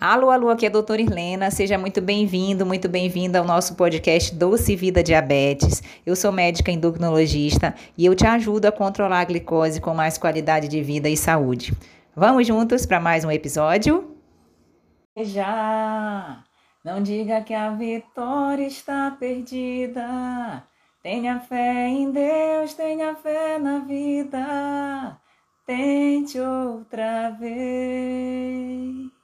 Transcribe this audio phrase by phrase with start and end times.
[0.00, 1.50] Alô, alô, aqui é a doutora Irlena.
[1.50, 5.82] Seja muito bem-vindo, muito bem-vinda ao nosso podcast Doce Vida Diabetes.
[6.06, 10.68] Eu sou médica endocrinologista e eu te ajudo a controlar a glicose com mais qualidade
[10.68, 11.72] de vida e saúde.
[12.14, 14.16] Vamos juntos para mais um episódio?
[15.16, 16.44] Já
[16.84, 20.62] não diga que a vitória está perdida.
[21.02, 25.18] Tenha fé em Deus, tenha fé na vida.
[25.66, 29.17] Tente outra vez.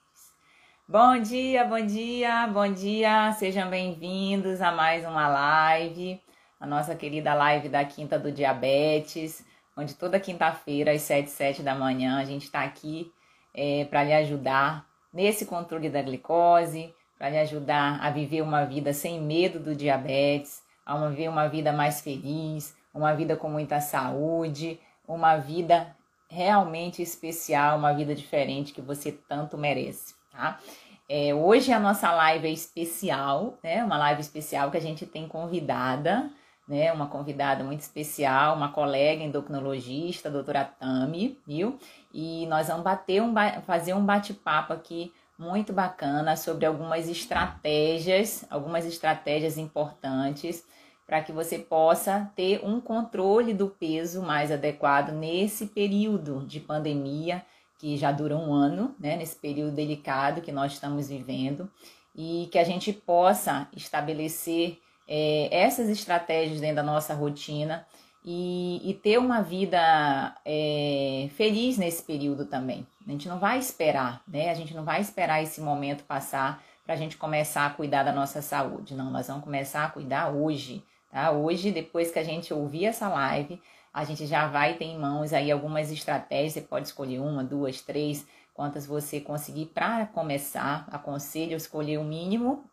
[0.95, 3.33] Bom dia, bom dia, bom dia.
[3.33, 6.23] Sejam bem-vindos a mais uma live,
[6.61, 9.45] a nossa querida live da Quinta do Diabetes,
[9.77, 13.13] onde toda quinta-feira, às 7 7 da manhã, a gente está aqui
[13.53, 18.93] é, para lhe ajudar nesse controle da glicose, para lhe ajudar a viver uma vida
[18.93, 24.79] sem medo do diabetes, a viver uma vida mais feliz, uma vida com muita saúde,
[25.09, 25.89] uma vida
[26.31, 30.59] realmente especial, uma vida diferente que você tanto merece tá?
[31.07, 33.85] É, hoje a nossa live é especial, né?
[33.85, 36.31] Uma live especial que a gente tem convidada,
[36.67, 36.91] né?
[36.93, 41.79] Uma convidada muito especial, uma colega endocrinologista, doutora Tami, viu?
[42.13, 43.35] E nós vamos bater um,
[43.67, 50.65] fazer um bate-papo aqui muito bacana sobre algumas estratégias, algumas estratégias importantes
[51.07, 57.45] para que você possa ter um controle do peso mais adequado nesse período de pandemia
[57.85, 61.71] que já dura um ano, né, nesse período delicado que nós estamos vivendo,
[62.17, 67.87] e que a gente possa estabelecer é, essas estratégias dentro da nossa rotina
[68.25, 72.87] e, e ter uma vida é, feliz nesse período também.
[73.07, 74.49] A gente não vai esperar, né?
[74.49, 78.13] A gente não vai esperar esse momento passar para a gente começar a cuidar da
[78.15, 78.95] nossa saúde.
[78.95, 81.33] Não, nós vamos começar a cuidar hoje, tá?
[81.33, 83.61] Hoje, depois que a gente ouvir essa live,
[83.95, 87.81] a gente já vai ter em mãos aí algumas estratégias, você pode escolher uma, duas,
[87.81, 90.85] três, quantas você conseguir para começar.
[90.91, 92.65] Aconselho escolher o mínimo,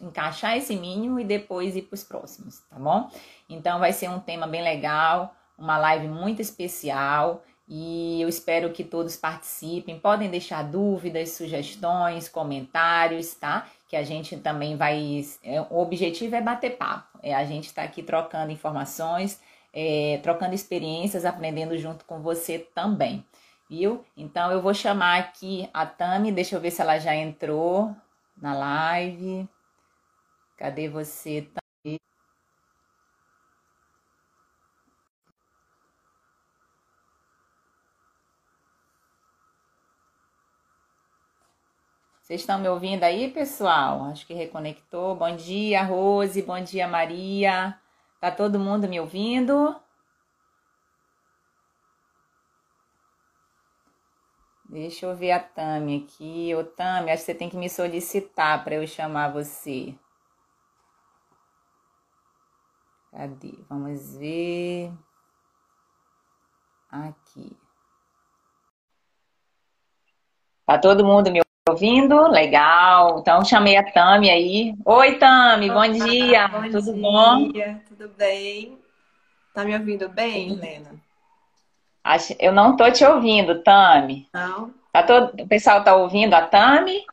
[0.00, 3.10] encaixar esse mínimo e depois ir para os próximos, tá bom?
[3.46, 8.82] Então vai ser um tema bem legal, uma live muito especial e eu espero que
[8.82, 10.00] todos participem.
[10.00, 13.66] Podem deixar dúvidas, sugestões, comentários, tá?
[13.86, 15.22] Que a gente também vai.
[15.44, 19.38] É, o objetivo é bater papo, é a gente estar tá aqui trocando informações
[19.72, 23.24] é, trocando experiências, aprendendo junto com você também,
[23.68, 24.04] viu?
[24.16, 27.94] Então eu vou chamar aqui a Tami, deixa eu ver se ela já entrou
[28.36, 29.48] na live.
[30.56, 31.60] Cadê você, Tami?
[42.22, 44.04] Vocês estão me ouvindo aí, pessoal?
[44.04, 45.16] Acho que reconectou.
[45.16, 46.40] Bom dia, Rose.
[46.42, 47.76] Bom dia, Maria.
[48.20, 49.74] Tá todo mundo me ouvindo?
[54.68, 56.54] Deixa eu ver a Tami aqui.
[56.54, 59.98] Ô, Tami, acho que você tem que me solicitar para eu chamar você.
[63.10, 63.64] Cadê?
[63.68, 64.92] Vamos ver.
[66.90, 67.56] Aqui.
[70.66, 72.28] Tá todo mundo me ouvindo?
[72.28, 73.20] Legal.
[73.20, 74.74] Então chamei a Tami aí.
[74.84, 76.48] Oi, Tami, bom dia.
[76.48, 77.02] Bom tudo dia.
[77.02, 77.52] bom?
[77.88, 78.78] Tudo bem?
[79.54, 80.90] Tá me ouvindo bem, Helena?
[82.38, 84.28] Eu não tô te ouvindo, Tami.
[84.32, 84.72] Não.
[84.92, 85.42] Tá todo...
[85.42, 87.04] O pessoal tá ouvindo a Tami?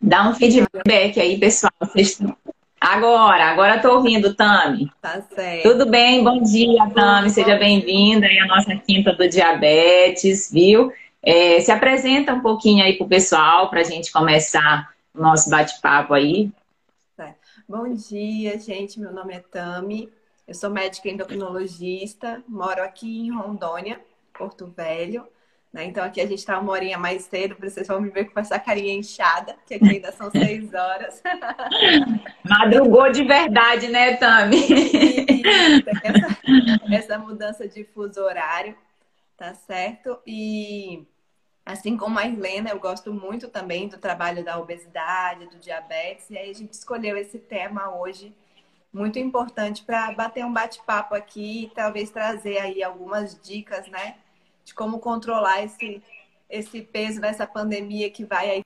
[0.00, 1.72] Dá um feedback aí, pessoal.
[1.80, 2.18] Vocês
[2.80, 4.90] Agora, agora estou ouvindo, Tami.
[5.02, 5.70] Tá certo.
[5.70, 6.24] Tudo bem?
[6.24, 7.28] Bom dia, Tami.
[7.28, 10.90] Seja bem-vinda aí à nossa quinta do diabetes, viu?
[11.22, 16.14] É, se apresenta um pouquinho aí pro pessoal para a gente começar o nosso bate-papo
[16.14, 16.50] aí.
[17.14, 17.34] Tá.
[17.68, 18.98] Bom dia, gente.
[18.98, 20.08] Meu nome é Tami.
[20.48, 24.00] Eu sou médica endocrinologista, moro aqui em Rondônia,
[24.32, 25.26] Porto Velho.
[25.72, 25.84] Né?
[25.84, 28.40] Então aqui a gente está uma horinha mais cedo, para vocês vão me ver com
[28.40, 31.22] essa carinha inchada, que aqui ainda são seis horas.
[32.44, 34.66] Madrugou de verdade, né, Tami?
[36.02, 36.38] essa,
[36.92, 38.76] essa mudança de fuso horário,
[39.36, 40.18] tá certo?
[40.26, 41.06] E
[41.64, 46.36] assim como a Helena, eu gosto muito também do trabalho da obesidade, do diabetes, e
[46.36, 48.34] aí a gente escolheu esse tema hoje
[48.92, 54.16] muito importante para bater um bate-papo aqui e talvez trazer aí algumas dicas, né?
[54.64, 56.02] De como controlar esse,
[56.48, 58.62] esse peso nessa pandemia que vai aí.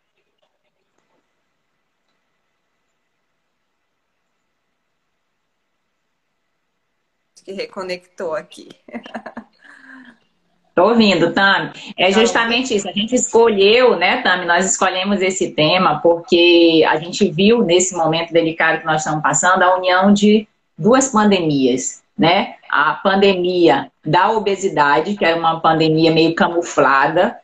[7.45, 8.69] Que reconectou aqui.
[10.75, 11.71] Tô ouvindo, Tami.
[11.97, 12.89] É tá justamente isso.
[12.89, 14.45] A gente escolheu, né, Tami?
[14.45, 19.63] Nós escolhemos esse tema porque a gente viu nesse momento delicado que nós estamos passando
[19.63, 22.57] a união de duas pandemias, né?
[22.75, 27.39] A pandemia da obesidade, que era uma pandemia meio camuflada,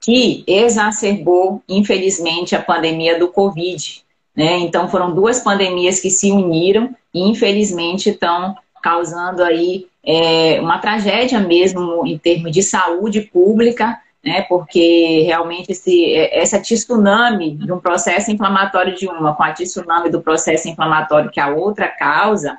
[0.00, 4.04] que exacerbou, infelizmente, a pandemia do Covid.
[4.36, 4.58] Né?
[4.58, 11.40] Então, foram duas pandemias que se uniram e, infelizmente, estão causando aí é, uma tragédia
[11.40, 14.42] mesmo em termos de saúde pública, né?
[14.42, 20.20] Porque realmente esse, essa tsunami de um processo inflamatório de uma com a tsunami do
[20.20, 22.56] processo inflamatório que a outra causa,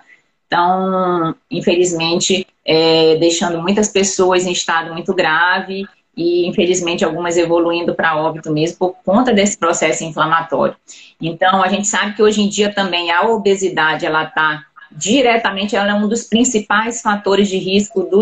[0.48, 5.86] estão, infelizmente, é, deixando muitas pessoas em estado muito grave
[6.16, 10.76] e, infelizmente, algumas evoluindo para óbito mesmo por conta desse processo inflamatório.
[11.22, 15.92] Então, a gente sabe que hoje em dia também a obesidade, ela está diretamente, ela
[15.92, 18.22] é um dos principais fatores de risco do,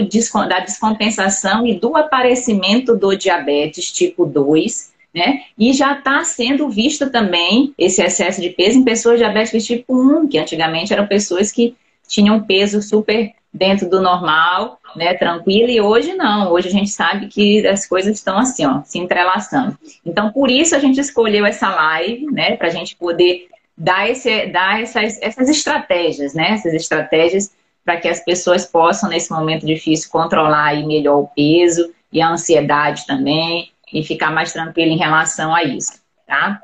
[0.49, 5.43] da descompensação e do aparecimento do diabetes tipo 2, né?
[5.57, 10.27] E já está sendo visto também esse excesso de peso em pessoas diabéticas tipo 1,
[10.27, 11.75] que antigamente eram pessoas que
[12.07, 16.51] tinham peso super dentro do normal, né, tranquilo, e hoje não.
[16.51, 19.77] Hoje a gente sabe que as coisas estão assim, ó, se entrelaçando.
[20.05, 23.47] Então, por isso a gente escolheu essa live, né, para a gente poder
[23.77, 27.53] dar, esse, dar essas, essas estratégias, né, essas estratégias
[27.83, 32.29] para que as pessoas possam, nesse momento difícil, controlar aí melhor o peso e a
[32.29, 36.61] ansiedade também, e ficar mais tranquilo em relação a isso, tá?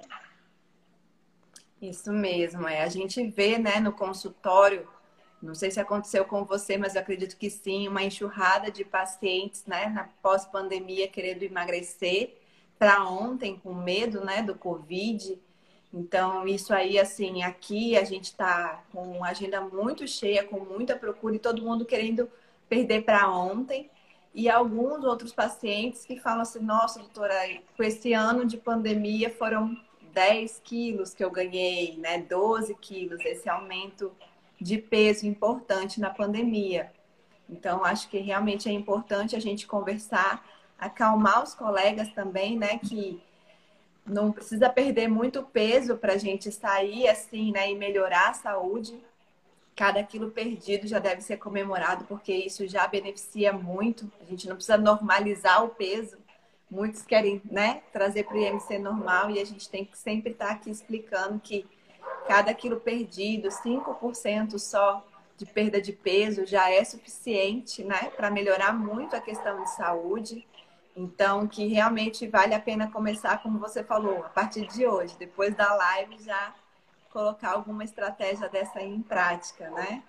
[1.82, 2.84] Isso mesmo, é.
[2.84, 4.86] A gente vê, né, no consultório
[5.42, 9.66] não sei se aconteceu com você, mas eu acredito que sim, uma enxurrada de pacientes,
[9.66, 12.36] né, na pós-pandemia querendo emagrecer
[12.78, 15.40] para ontem com medo, né, do Covid.
[15.94, 20.96] Então, isso aí, assim, aqui a gente está com uma agenda muito cheia, com muita
[20.96, 22.30] procura e todo mundo querendo
[22.70, 23.90] perder para ontem.
[24.34, 27.36] E alguns outros pacientes que falam assim: nossa, doutora,
[27.76, 29.78] com esse ano de pandemia foram
[30.14, 32.20] 10 quilos que eu ganhei, né?
[32.20, 34.12] 12 quilos, esse aumento
[34.62, 36.92] de peso importante na pandemia.
[37.50, 40.46] Então, acho que realmente é importante a gente conversar,
[40.78, 42.78] acalmar os colegas também, né?
[42.78, 43.20] Que
[44.06, 47.72] não precisa perder muito peso para a gente sair assim, né?
[47.72, 49.02] E melhorar a saúde.
[49.76, 54.10] Cada quilo perdido já deve ser comemorado, porque isso já beneficia muito.
[54.22, 56.18] A gente não precisa normalizar o peso.
[56.70, 60.46] Muitos querem, né, trazer para o IMC normal e a gente tem que sempre estar
[60.46, 61.66] tá aqui explicando que
[62.28, 65.06] cada quilo perdido, 5% só
[65.38, 70.48] de perda de peso já é suficiente, né, para melhorar muito a questão de saúde.
[70.96, 75.56] Então, que realmente vale a pena começar, como você falou, a partir de hoje, depois
[75.56, 76.54] da live, já
[77.12, 80.04] colocar alguma estratégia dessa em prática, né?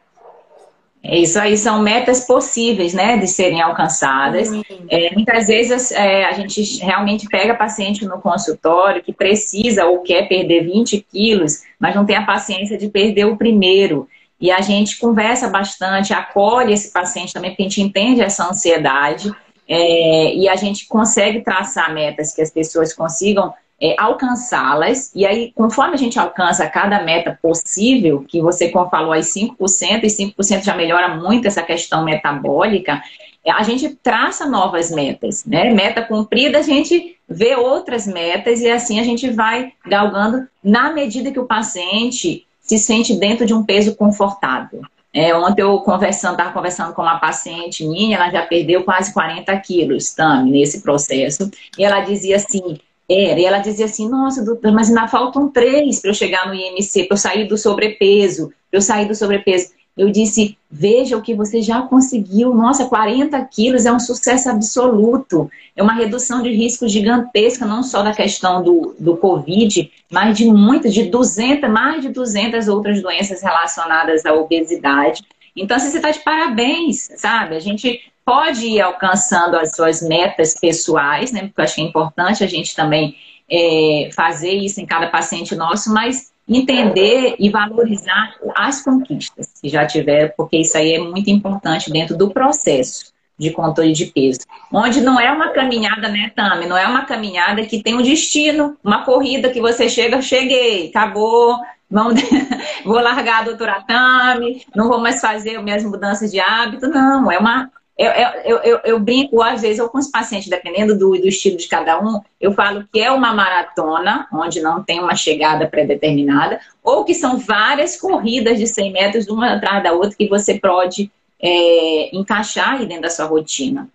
[1.05, 4.49] É isso aí são metas possíveis, né, de serem alcançadas.
[4.89, 10.29] É, muitas vezes é, a gente realmente pega paciente no consultório que precisa ou quer
[10.29, 14.09] perder 20 quilos, mas não tem a paciência de perder o primeiro.
[14.41, 19.33] E a gente conversa bastante, acolhe esse paciente também, porque a gente entende essa ansiedade
[19.69, 23.53] é, e a gente consegue traçar metas que as pessoas consigam
[23.83, 29.11] é, alcançá-las, e aí, conforme a gente alcança cada meta possível, que você como falou
[29.11, 33.03] aí 5%, e 5% já melhora muito essa questão metabólica,
[33.45, 35.73] a gente traça novas metas, né?
[35.73, 41.33] Meta cumprida, a gente vê outras metas e assim a gente vai galgando na medida
[41.33, 44.83] que o paciente se sente dentro de um peso confortável.
[45.13, 49.55] É, ontem eu conversando, estava conversando com uma paciente minha, ela já perdeu quase 40
[49.59, 54.73] quilos, Tami, nesse processo, e ela dizia assim, era, e ela dizia assim, nossa, doutora,
[54.73, 58.79] mas ainda faltam três para eu chegar no IMC, para eu sair do sobrepeso, para
[58.79, 59.71] eu sair do sobrepeso.
[59.97, 62.55] Eu disse, veja o que você já conseguiu.
[62.55, 65.51] Nossa, 40 quilos é um sucesso absoluto.
[65.77, 70.47] É uma redução de risco gigantesca, não só da questão do, do Covid, mas de
[70.47, 75.23] muitas, de 200, mais de 200 outras doenças relacionadas à obesidade.
[75.57, 77.55] Então, assim, você está de parabéns, sabe?
[77.57, 81.43] A gente pode ir alcançando as suas metas pessoais, né?
[81.43, 83.17] Porque eu acho que é importante a gente também
[83.51, 89.87] é, fazer isso em cada paciente nosso, mas entender e valorizar as conquistas que já
[89.87, 94.41] tiver, porque isso aí é muito importante dentro do processo de controle de peso.
[94.73, 96.67] Onde não é uma caminhada, né, Tami?
[96.67, 101.59] Não é uma caminhada que tem um destino, uma corrida que você chega, cheguei, acabou,
[101.93, 102.21] vamos,
[102.85, 106.89] vou largar a doutora Tami, não vou mais fazer minhas mudanças de hábito.
[106.89, 110.99] Não, é uma eu, eu, eu, eu, brinco, às vezes, ou com os pacientes, dependendo
[110.99, 114.99] do, do estilo de cada um, eu falo que é uma maratona, onde não tem
[114.99, 120.17] uma chegada pré-determinada, ou que são várias corridas de 100 metros, uma atrás da outra,
[120.17, 123.89] que você pode é, encaixar aí dentro da sua rotina.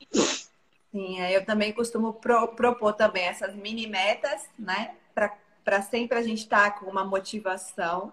[0.92, 4.92] Sim, eu também costumo pro, propor também essas mini metas, né?
[5.14, 5.34] Para
[5.82, 8.12] sempre a gente estar tá com uma motivação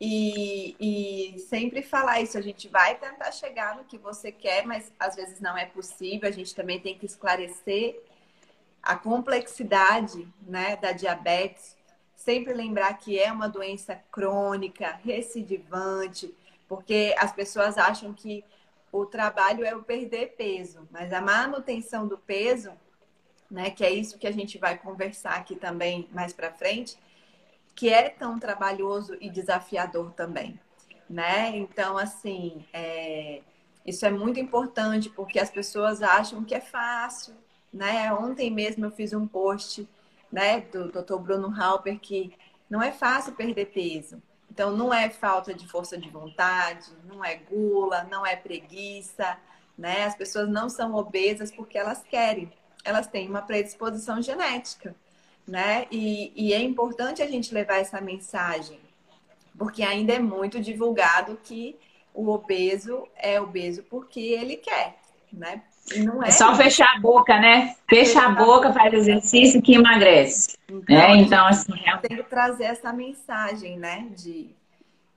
[0.00, 4.90] E, e sempre falar isso, a gente vai tentar chegar no que você quer, mas
[4.98, 6.26] às vezes não é possível.
[6.28, 8.00] A gente também tem que esclarecer
[8.82, 11.76] a complexidade né, da diabetes.
[12.16, 16.34] Sempre lembrar que é uma doença crônica, recidivante,
[16.66, 18.44] porque as pessoas acham que
[18.92, 22.72] o trabalho é o perder peso, mas a manutenção do peso,
[23.50, 26.96] né, que é isso que a gente vai conversar aqui também mais para frente,
[27.74, 30.58] que é tão trabalhoso e desafiador também,
[31.08, 31.56] né?
[31.56, 33.40] Então, assim, é...
[33.86, 37.34] isso é muito importante porque as pessoas acham que é fácil,
[37.72, 38.12] né?
[38.12, 39.88] Ontem mesmo eu fiz um post,
[40.30, 41.16] né, do Dr.
[41.16, 42.32] Bruno Halper que
[42.68, 44.22] não é fácil perder peso.
[44.50, 49.38] Então, não é falta de força de vontade, não é gula, não é preguiça,
[49.78, 50.04] né?
[50.04, 52.52] As pessoas não são obesas porque elas querem,
[52.84, 54.94] elas têm uma predisposição genética,
[55.46, 55.86] né?
[55.90, 58.80] E, e é importante a gente levar essa mensagem,
[59.58, 61.76] porque ainda é muito divulgado que
[62.14, 64.96] o obeso é obeso porque ele quer,
[65.32, 65.62] né?
[65.96, 67.74] Não é, é só fechar a boca, né?
[67.88, 70.56] Fecha a boca, faz exercício que emagrece.
[70.68, 71.16] Então, né?
[71.16, 71.72] então assim,
[72.02, 74.06] tem que trazer essa mensagem, né?
[74.16, 74.50] De,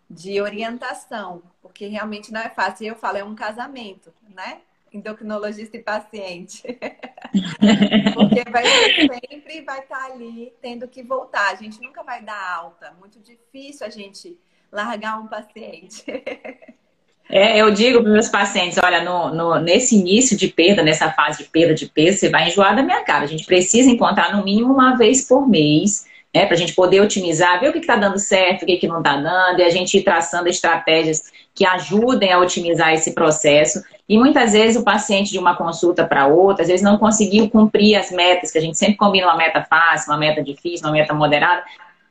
[0.10, 2.88] de orientação, porque realmente não é fácil.
[2.88, 4.60] Eu falo, é um casamento, né?
[4.94, 6.62] Endocrinologista e paciente.
[8.14, 11.52] porque vai sempre vai estar ali tendo que voltar.
[11.52, 12.96] A gente nunca vai dar alta.
[13.00, 14.38] Muito difícil a gente
[14.72, 16.04] largar um paciente.
[17.30, 21.44] É, eu digo para meus pacientes, olha, no, no, nesse início de perda, nessa fase
[21.44, 23.24] de perda de peso, você vai enjoar da minha cara.
[23.24, 27.00] A gente precisa encontrar no mínimo uma vez por mês, né, para a gente poder
[27.00, 29.70] otimizar, ver o que está dando certo, o que, que não está dando, e a
[29.70, 33.84] gente ir traçando estratégias que ajudem a otimizar esse processo.
[34.10, 37.96] E muitas vezes o paciente de uma consulta para outra, às vezes não conseguiu cumprir
[37.96, 41.14] as metas, que a gente sempre combina uma meta fácil, uma meta difícil, uma meta
[41.14, 41.64] moderada,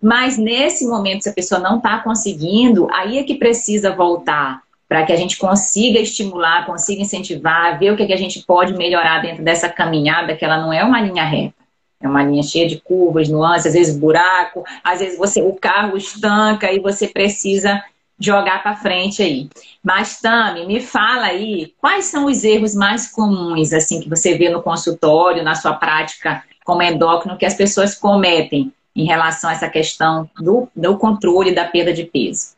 [0.02, 5.06] mas nesse momento, se a pessoa não está conseguindo, aí é que precisa voltar para
[5.06, 9.22] que a gente consiga estimular, consiga incentivar, ver o que, que a gente pode melhorar
[9.22, 11.54] dentro dessa caminhada, que ela não é uma linha reta.
[12.00, 15.96] É uma linha cheia de curvas, nuances, às vezes buraco, às vezes você o carro
[15.96, 17.80] estanca e você precisa
[18.18, 19.48] jogar para frente aí.
[19.82, 24.48] Mas Tami, me fala aí, quais são os erros mais comuns assim que você vê
[24.48, 29.68] no consultório, na sua prática como endócrino que as pessoas cometem em relação a essa
[29.68, 32.54] questão do, do controle da perda de peso?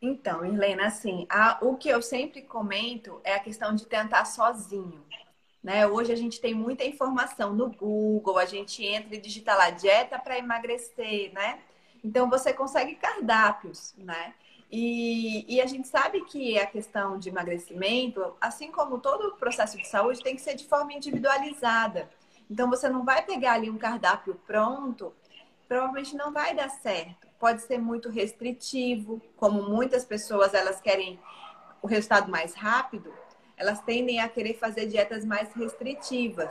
[0.00, 5.02] Então, Irlena, assim, a, o que eu sempre comento é a questão de tentar sozinho.
[5.62, 5.86] Né?
[5.86, 10.18] Hoje a gente tem muita informação no Google, a gente entra e digita lá dieta
[10.18, 11.58] para emagrecer, né?
[12.04, 14.34] Então você consegue cardápios, né?
[14.70, 19.78] E, e, a gente sabe que a questão de emagrecimento, assim como todo o processo
[19.78, 22.10] de saúde, tem que ser de forma individualizada.
[22.50, 25.12] Então você não vai pegar ali um cardápio pronto,
[25.66, 31.18] provavelmente não vai dar certo pode ser muito restritivo, como muitas pessoas elas querem
[31.80, 33.12] o resultado mais rápido,
[33.56, 36.50] elas tendem a querer fazer dietas mais restritivas.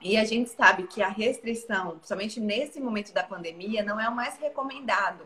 [0.00, 4.14] E a gente sabe que a restrição, principalmente nesse momento da pandemia, não é o
[4.14, 5.24] mais recomendado.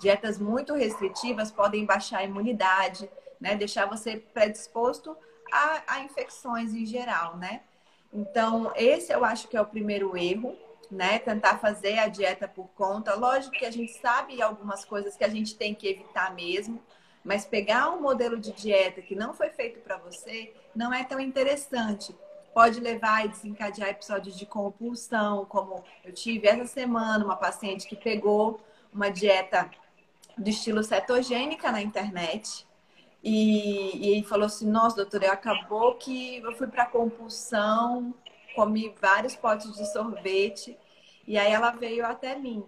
[0.00, 3.56] Dietas muito restritivas podem baixar a imunidade, né?
[3.56, 5.16] Deixar você predisposto
[5.52, 7.62] a, a infecções em geral, né?
[8.12, 10.56] Então, esse eu acho que é o primeiro erro
[10.90, 11.18] né?
[11.18, 13.14] Tentar fazer a dieta por conta.
[13.14, 16.82] Lógico que a gente sabe algumas coisas que a gente tem que evitar mesmo,
[17.24, 21.20] mas pegar um modelo de dieta que não foi feito para você não é tão
[21.20, 22.14] interessante.
[22.54, 27.94] Pode levar e desencadear episódios de compulsão, como eu tive essa semana, uma paciente que
[27.94, 28.60] pegou
[28.92, 29.70] uma dieta
[30.38, 32.66] do estilo cetogênica na internet.
[33.22, 38.14] E, e falou assim: Nossa, doutora, acabou que eu fui para compulsão,
[38.54, 40.78] comi vários potes de sorvete
[41.28, 42.64] e aí ela veio até mim.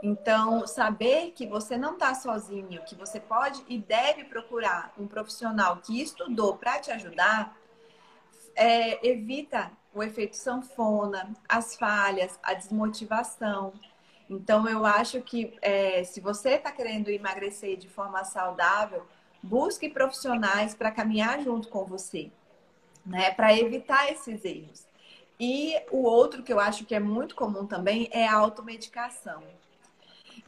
[0.00, 5.78] Então, saber que você não está sozinho, que você pode e deve procurar um profissional
[5.78, 7.56] que estudou para te ajudar,
[8.54, 13.72] é, evita o efeito sanfona, as falhas, a desmotivação.
[14.36, 19.06] Então, eu acho que é, se você está querendo emagrecer de forma saudável,
[19.42, 22.30] busque profissionais para caminhar junto com você,
[23.04, 23.30] né?
[23.30, 24.86] Para evitar esses erros.
[25.38, 29.42] E o outro que eu acho que é muito comum também é a automedicação.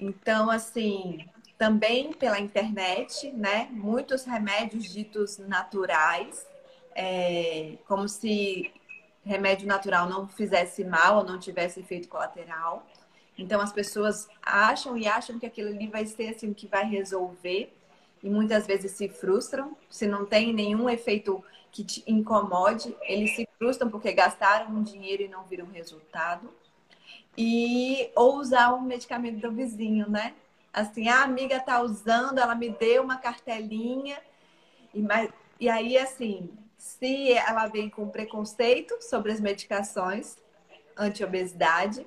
[0.00, 1.26] Então, assim,
[1.58, 3.68] também pela internet, né?
[3.70, 6.46] Muitos remédios ditos naturais,
[6.94, 8.72] é, como se
[9.24, 12.86] remédio natural não fizesse mal ou não tivesse efeito colateral.
[13.38, 17.72] Então as pessoas acham e acham que aquilo ali vai ser assim que vai resolver
[18.22, 23.46] e muitas vezes se frustram se não tem nenhum efeito que te incomode, eles se
[23.58, 26.50] frustram porque gastaram um dinheiro e não viram resultado.
[27.36, 30.34] E ou usar o medicamento do vizinho, né?
[30.72, 34.18] Assim, a amiga tá usando, ela me deu uma cartelinha.
[34.94, 40.38] E, mas, e aí, assim, se ela vem com preconceito sobre as medicações
[40.96, 42.06] anti-obesidade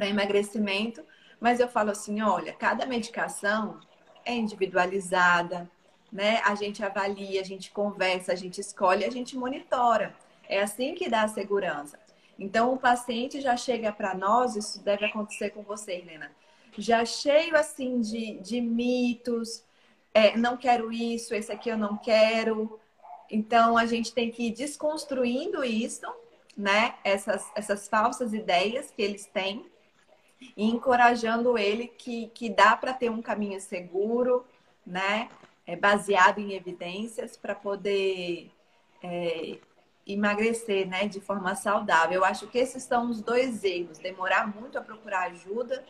[0.00, 1.04] para emagrecimento,
[1.38, 3.78] mas eu falo assim, olha, cada medicação
[4.24, 5.70] é individualizada,
[6.10, 6.40] né?
[6.46, 10.14] A gente avalia, a gente conversa, a gente escolhe, a gente monitora.
[10.48, 11.98] É assim que dá a segurança.
[12.38, 16.32] Então, o paciente já chega para nós, isso deve acontecer com você, Helena,
[16.78, 19.62] já cheio assim de, de mitos,
[20.14, 22.80] é, não quero isso, esse aqui eu não quero.
[23.30, 26.06] Então, a gente tem que ir desconstruindo isso,
[26.56, 26.94] né?
[27.04, 29.69] Essas, essas falsas ideias que eles têm
[30.56, 34.44] e encorajando ele que, que dá para ter um caminho seguro,
[34.86, 35.28] né?
[35.66, 38.50] É, baseado em evidências para poder
[39.02, 39.58] é,
[40.06, 41.06] emagrecer, né?
[41.06, 42.16] De forma saudável.
[42.16, 45.84] Eu acho que esses são os dois erros: demorar muito a procurar ajuda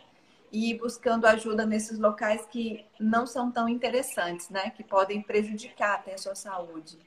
[0.51, 4.69] e ir buscando ajuda nesses locais que não são tão interessantes, né?
[4.71, 6.99] Que podem prejudicar até a sua saúde.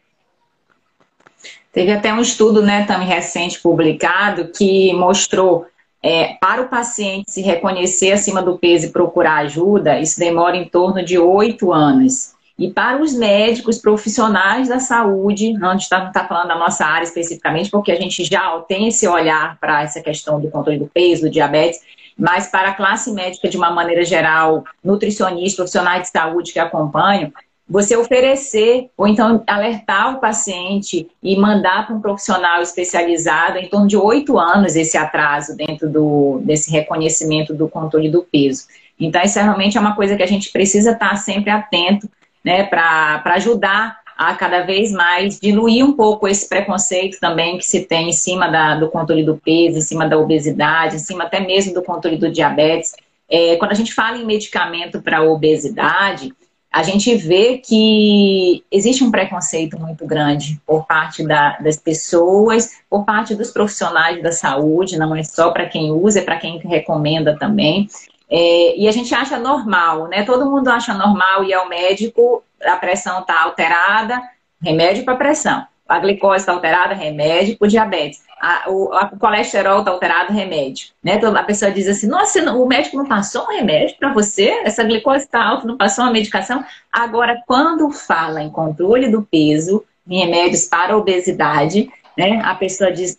[1.72, 5.66] Teve até um estudo, né, também recente publicado, que mostrou
[6.04, 10.68] é, para o paciente se reconhecer acima do peso e procurar ajuda, isso demora em
[10.68, 12.34] torno de oito anos.
[12.58, 17.70] E para os médicos profissionais da saúde, não está tá falando da nossa área especificamente,
[17.70, 21.30] porque a gente já tem esse olhar para essa questão do controle do peso, do
[21.30, 21.80] diabetes,
[22.18, 27.32] mas para a classe médica de uma maneira geral, nutricionistas, profissionais de saúde que acompanham,
[27.68, 33.86] você oferecer ou então alertar o paciente e mandar para um profissional especializado em torno
[33.86, 38.66] de oito anos esse atraso dentro do, desse reconhecimento do controle do peso.
[39.00, 42.08] Então, isso realmente é uma coisa que a gente precisa estar sempre atento,
[42.44, 47.84] né, para ajudar a cada vez mais diluir um pouco esse preconceito também que se
[47.84, 51.40] tem em cima da, do controle do peso, em cima da obesidade, em cima até
[51.40, 52.94] mesmo do controle do diabetes.
[53.28, 56.32] É, quando a gente fala em medicamento para obesidade,
[56.74, 63.04] a gente vê que existe um preconceito muito grande por parte da, das pessoas, por
[63.04, 67.38] parte dos profissionais da saúde, não é só para quem usa, é para quem recomenda
[67.38, 67.86] também.
[68.28, 70.24] É, e a gente acha normal, né?
[70.24, 74.20] Todo mundo acha normal ir ao médico, a pressão está alterada,
[74.60, 75.64] remédio para pressão.
[75.88, 80.88] A glicose está alterada, remédio para diabetes a, o, a, o colesterol está alterado, remédio.
[81.02, 81.14] Né?
[81.14, 84.50] Então, a pessoa diz assim, nossa, o médico não passou um remédio para você?
[84.64, 86.62] Essa glicose está alta, não passou uma medicação?
[86.92, 92.42] Agora, quando fala em controle do peso, em remédios para obesidade, né?
[92.44, 93.18] a pessoa diz,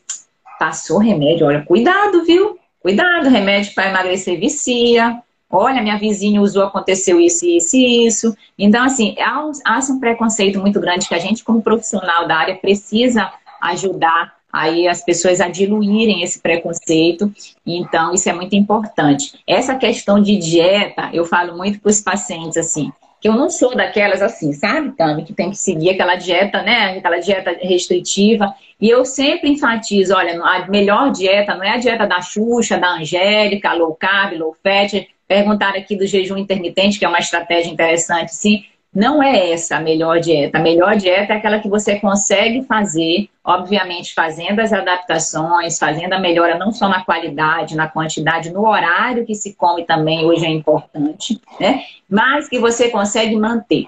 [0.60, 2.60] passou remédio, olha, cuidado, viu?
[2.80, 5.20] Cuidado, remédio para emagrecer vicia.
[5.50, 8.38] Olha, minha vizinha usou, aconteceu isso, isso e isso.
[8.60, 12.38] Então, assim, há um, há um preconceito muito grande que a gente, como profissional da
[12.38, 17.32] área, precisa ajudar aí as pessoas a diluírem esse preconceito.
[17.66, 19.34] Então, isso é muito importante.
[19.46, 23.76] Essa questão de dieta, eu falo muito para os pacientes assim, que eu não sou
[23.76, 28.54] daquelas assim, sabe, Tami, que tem que seguir aquela dieta, né, aquela dieta restritiva.
[28.80, 32.94] E eu sempre enfatizo, olha, a melhor dieta não é a dieta da Xuxa, da
[32.94, 35.08] Angélica, low carb, low fat.
[35.28, 38.64] Perguntaram aqui do jejum intermitente, que é uma estratégia interessante, sim.
[38.96, 40.58] Não é essa a melhor dieta.
[40.58, 46.20] A melhor dieta é aquela que você consegue fazer, obviamente fazendo as adaptações, fazendo a
[46.20, 50.50] melhora não só na qualidade, na quantidade, no horário que se come também, hoje é
[50.50, 51.84] importante, né?
[52.10, 53.86] Mas que você consegue manter.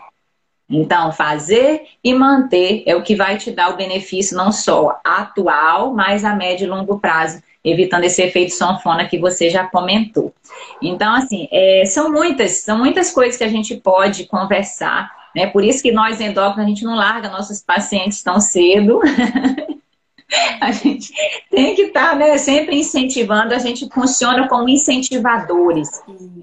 [0.70, 5.94] Então, fazer e manter é o que vai te dar o benefício não só atual,
[5.94, 10.34] mas a médio e longo prazo evitando esse efeito sanfona que você já comentou.
[10.82, 15.48] Então, assim, é, são muitas, são muitas coisas que a gente pode conversar, né?
[15.48, 19.02] Por isso que nós endócrinos, a gente não larga nossos pacientes tão cedo.
[20.62, 21.14] a gente
[21.50, 25.90] tem que estar tá, né, sempre incentivando, a gente funciona como incentivadores.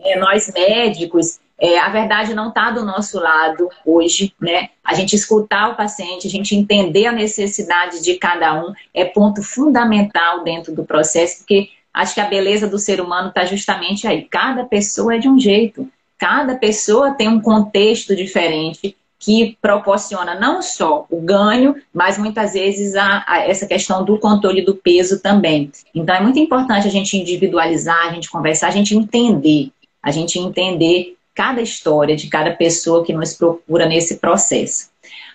[0.02, 4.70] É, nós médicos, é, a verdade não está do nosso lado hoje, né?
[4.82, 9.42] A gente escutar o paciente, a gente entender a necessidade de cada um é ponto
[9.42, 14.22] fundamental dentro do processo, porque acho que a beleza do ser humano está justamente aí.
[14.22, 15.88] Cada pessoa é de um jeito,
[16.18, 22.94] cada pessoa tem um contexto diferente que proporciona não só o ganho, mas muitas vezes
[22.94, 25.72] a, a, essa questão do controle do peso também.
[25.94, 29.70] Então é muito importante a gente individualizar, a gente conversar, a gente entender,
[30.02, 34.90] a gente entender cada história de cada pessoa que nos procura nesse processo.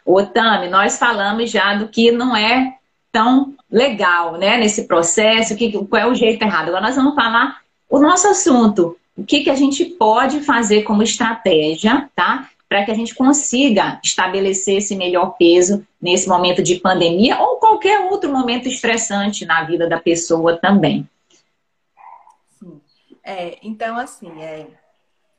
[0.05, 2.77] Ô, Tami, nós falamos já do que não é
[3.11, 6.69] tão legal, né, nesse processo, que, qual é o jeito errado.
[6.69, 11.03] Agora nós vamos falar o nosso assunto, o que, que a gente pode fazer como
[11.03, 12.49] estratégia, tá?
[12.67, 17.99] Para que a gente consiga estabelecer esse melhor peso nesse momento de pandemia ou qualquer
[17.99, 21.07] outro momento estressante na vida da pessoa também.
[22.59, 22.79] Sim.
[23.23, 24.67] É, então, assim, é,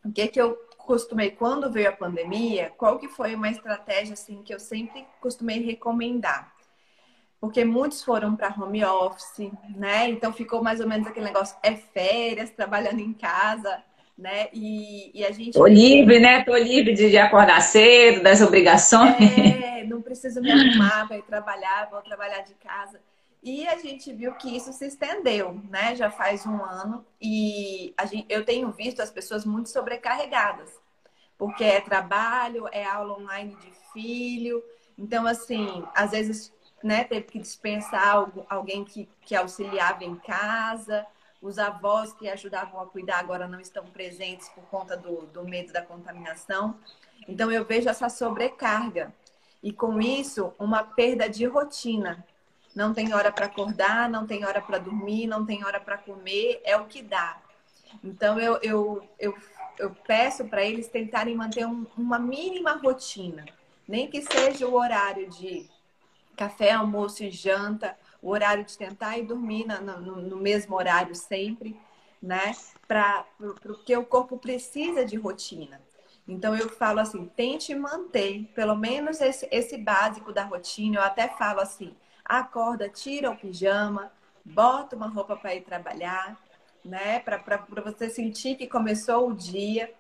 [0.05, 4.43] o que que eu costumei, quando veio a pandemia, qual que foi uma estratégia assim
[4.43, 6.53] que eu sempre costumei recomendar?
[7.41, 10.09] Porque muitos foram para home office, né?
[10.09, 13.83] Então ficou mais ou menos aquele negócio, é férias, trabalhando em casa,
[14.19, 14.49] né?
[14.53, 15.53] E, e a gente.
[15.53, 16.45] Tô livre, né?
[16.45, 19.17] Tô livre de, acordar cedo, das obrigações.
[19.21, 23.01] É, não preciso me arrumar para ir trabalhar, vou trabalhar de casa.
[23.43, 25.97] E a gente viu que isso se estendeu, né?
[25.97, 30.71] Já faz um ano e gente, eu tenho visto as pessoas muito sobrecarregadas,
[31.39, 34.63] porque é trabalho, é aula online de filho.
[34.99, 41.07] Então, assim, às vezes, né, teve que dispensar alguém que, que auxiliava em casa,
[41.41, 45.73] os avós que ajudavam a cuidar agora não estão presentes por conta do, do medo
[45.73, 46.79] da contaminação.
[47.27, 49.15] Então, eu vejo essa sobrecarga.
[49.63, 52.23] E com isso, uma perda de rotina
[52.75, 56.61] não tem hora para acordar, não tem hora para dormir, não tem hora para comer,
[56.65, 57.37] é o que dá.
[58.03, 59.37] Então eu, eu, eu,
[59.79, 63.45] eu peço para eles tentarem manter um, uma mínima rotina,
[63.89, 65.69] nem que seja o horário de
[66.37, 71.79] café, almoço e janta, o horário de tentar ir dormir no, no mesmo horário sempre,
[72.23, 72.53] né?
[72.87, 73.25] Para
[73.63, 75.81] porque o corpo precisa de rotina.
[76.29, 80.97] Então eu falo assim, tente manter pelo menos esse, esse básico da rotina.
[80.97, 81.95] Eu até falo assim,
[82.39, 84.13] acorda, tira o pijama,
[84.45, 86.39] bota uma roupa para ir trabalhar,
[86.85, 87.21] né?
[87.21, 89.93] Para você sentir que começou o dia.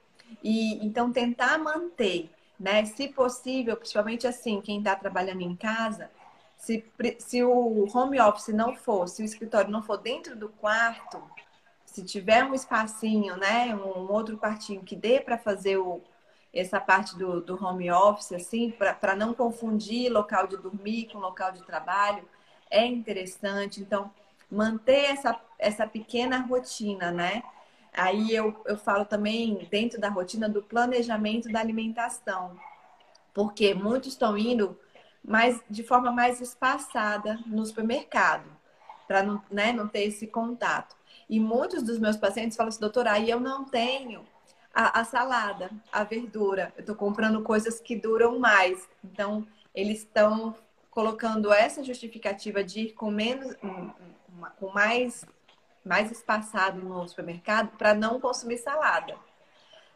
[0.42, 2.84] E então tentar manter, né?
[2.84, 6.10] Se possível, principalmente assim, quem está trabalhando em casa,
[6.56, 6.84] se,
[7.18, 11.20] se o home office não for, se o escritório não for dentro do quarto,
[11.84, 13.74] se tiver um espacinho, né?
[13.74, 16.00] Um outro quartinho que dê para fazer o,
[16.52, 21.52] essa parte do, do home office, assim, para não confundir local de dormir com local
[21.52, 22.28] de trabalho,
[22.70, 23.80] é interessante.
[23.80, 24.10] Então,
[24.50, 27.42] manter essa, essa pequena rotina, né?
[27.92, 32.56] Aí eu, eu falo também dentro da rotina do planejamento da alimentação,
[33.34, 34.78] porque muitos estão indo
[35.24, 38.44] mais, de forma mais espaçada no supermercado,
[39.06, 40.96] para não, né, não ter esse contato.
[41.28, 44.24] E muitos dos meus pacientes falam assim, doutora, aí eu não tenho
[44.74, 46.72] a, a salada, a verdura.
[46.76, 48.88] Eu estou comprando coisas que duram mais.
[49.04, 50.54] Então, eles estão
[50.90, 53.54] colocando essa justificativa de ir com menos,
[54.59, 55.24] com mais,
[55.85, 59.16] mais espaçado no supermercado para não consumir salada.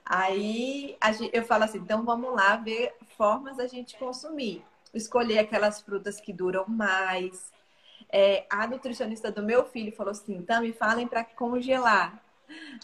[0.05, 0.97] Aí
[1.33, 4.63] eu falo assim, então vamos lá ver formas da gente consumir.
[4.93, 7.53] Escolher aquelas frutas que duram mais.
[8.11, 12.23] É, a nutricionista do meu filho falou assim, então me falem para congelar.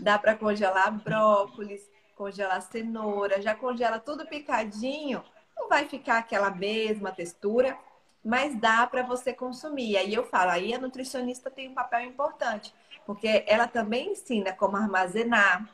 [0.00, 5.22] Dá para congelar brócolis, congelar cenoura, já congela tudo picadinho.
[5.56, 7.78] Não vai ficar aquela mesma textura,
[8.24, 9.96] mas dá para você consumir.
[9.96, 12.74] Aí eu falo, aí a nutricionista tem um papel importante,
[13.06, 15.68] porque ela também ensina como armazenar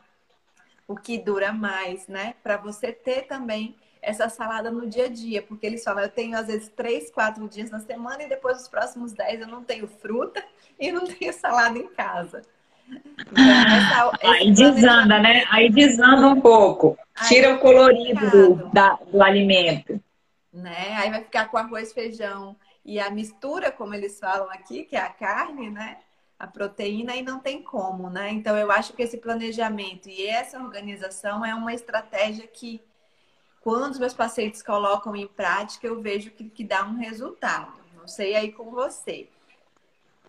[0.86, 2.34] o que dura mais, né?
[2.42, 6.38] Para você ter também essa salada no dia a dia, porque eles falam, eu tenho
[6.38, 9.88] às vezes três, quatro dias na semana e depois os próximos dez eu não tenho
[9.88, 10.44] fruta
[10.78, 12.42] e não tenho salada em casa.
[12.88, 15.44] Então, essa, Aí desanda, né?
[15.50, 16.98] Aí desanda um pouco.
[17.26, 20.00] Tira o colorido do, da, do alimento.
[20.52, 20.94] Né?
[20.96, 25.00] Aí vai ficar com arroz, feijão e a mistura, como eles falam aqui, que é
[25.00, 25.98] a carne, né?
[26.38, 28.30] A proteína e não tem como, né?
[28.30, 32.80] Então eu acho que esse planejamento e essa organização é uma estratégia que
[33.60, 37.72] quando os meus pacientes colocam em prática, eu vejo que, que dá um resultado.
[37.96, 39.28] Não sei aí com você.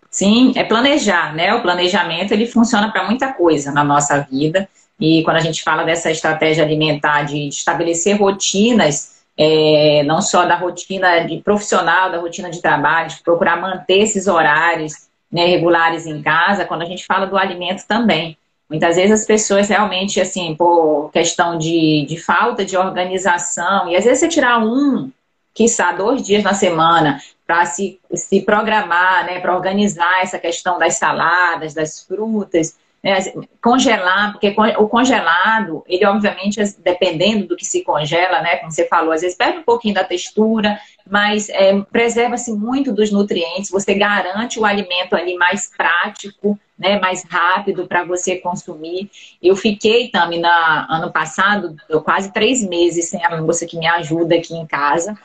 [0.10, 1.54] Sim, é planejar, né?
[1.54, 4.68] O planejamento ele funciona para muita coisa na nossa vida.
[5.00, 10.56] E quando a gente fala dessa estratégia alimentar de estabelecer rotinas, é, não só da
[10.56, 14.94] rotina de profissional, da rotina de trabalho, de procurar manter esses horários
[15.32, 18.38] né, regulares em casa, quando a gente fala do alimento também.
[18.70, 24.04] Muitas vezes as pessoas realmente, assim, por questão de, de falta de organização, e às
[24.04, 25.10] vezes você tirar um,
[25.58, 30.98] quiçá dois dias na semana, para se, se programar, né, para organizar essa questão das
[30.98, 33.18] saladas, das frutas, né,
[33.60, 39.12] congelar, porque o congelado, ele obviamente, dependendo do que se congela, né, como você falou,
[39.12, 44.60] às vezes perde um pouquinho da textura, mas é, preserva-se muito dos nutrientes, você garante
[44.60, 49.10] o alimento ali mais prático, né, mais rápido para você consumir.
[49.42, 54.36] Eu fiquei, Tami, na, ano passado, quase três meses sem a moça que me ajuda
[54.36, 55.18] aqui em casa,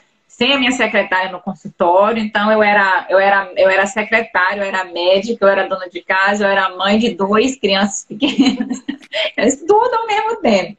[0.42, 4.64] sem a minha secretária no consultório, então eu era, eu era, eu era secretária, eu
[4.64, 8.82] era médica, eu era dona de casa, eu era mãe de dois crianças pequenas,
[9.64, 10.78] tudo ao mesmo tempo.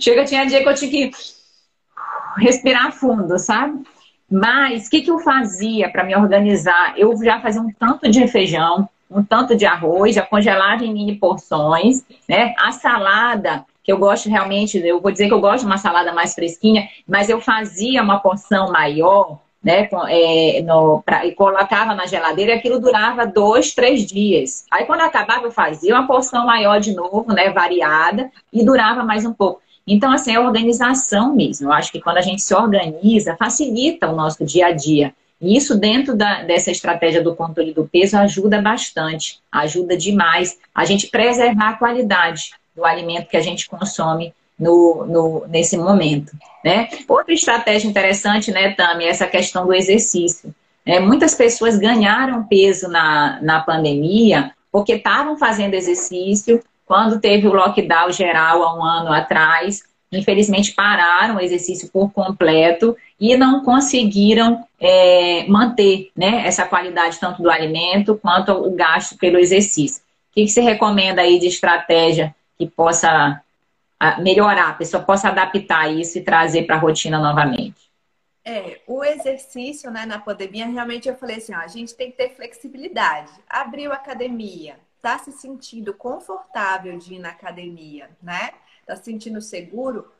[0.00, 1.10] Chega, tinha dia que eu tinha que
[2.38, 3.84] respirar fundo, sabe?
[4.28, 6.94] Mas o que, que eu fazia para me organizar?
[6.96, 11.14] Eu já fazia um tanto de feijão, um tanto de arroz, já congelava em mini
[11.20, 12.52] porções, né?
[12.58, 16.12] A salada que eu gosto realmente, eu vou dizer que eu gosto de uma salada
[16.12, 22.06] mais fresquinha, mas eu fazia uma porção maior, né, é, no, pra, e colocava na
[22.06, 24.64] geladeira e aquilo durava dois, três dias.
[24.70, 29.26] Aí quando acabava eu fazia uma porção maior de novo, né, variada, e durava mais
[29.26, 29.62] um pouco.
[29.86, 31.68] Então, assim, é organização mesmo.
[31.68, 35.14] Eu acho que quando a gente se organiza, facilita o nosso dia a dia.
[35.38, 40.86] E isso, dentro da, dessa estratégia do controle do peso, ajuda bastante, ajuda demais a
[40.86, 46.32] gente preservar a qualidade do alimento que a gente consome no, no, nesse momento.
[46.64, 46.88] Né?
[47.08, 50.54] Outra estratégia interessante, né, Tami, é essa questão do exercício.
[50.86, 56.62] É, muitas pessoas ganharam peso na, na pandemia porque estavam fazendo exercício.
[56.86, 59.82] Quando teve o lockdown geral há um ano atrás,
[60.12, 67.42] infelizmente pararam o exercício por completo e não conseguiram é, manter né, essa qualidade tanto
[67.42, 70.02] do alimento quanto o gasto pelo exercício.
[70.30, 73.42] O que, que você recomenda aí de estratégia que possa
[74.20, 77.90] melhorar, a pessoa possa adaptar isso e trazer para a rotina novamente?
[78.44, 82.16] É, o exercício, né, na pandemia, realmente eu falei assim, ó, a gente tem que
[82.18, 83.32] ter flexibilidade.
[83.48, 88.50] Abriu a academia, tá se sentindo confortável de ir na academia, né?
[88.86, 90.12] Tá se sentindo seguro,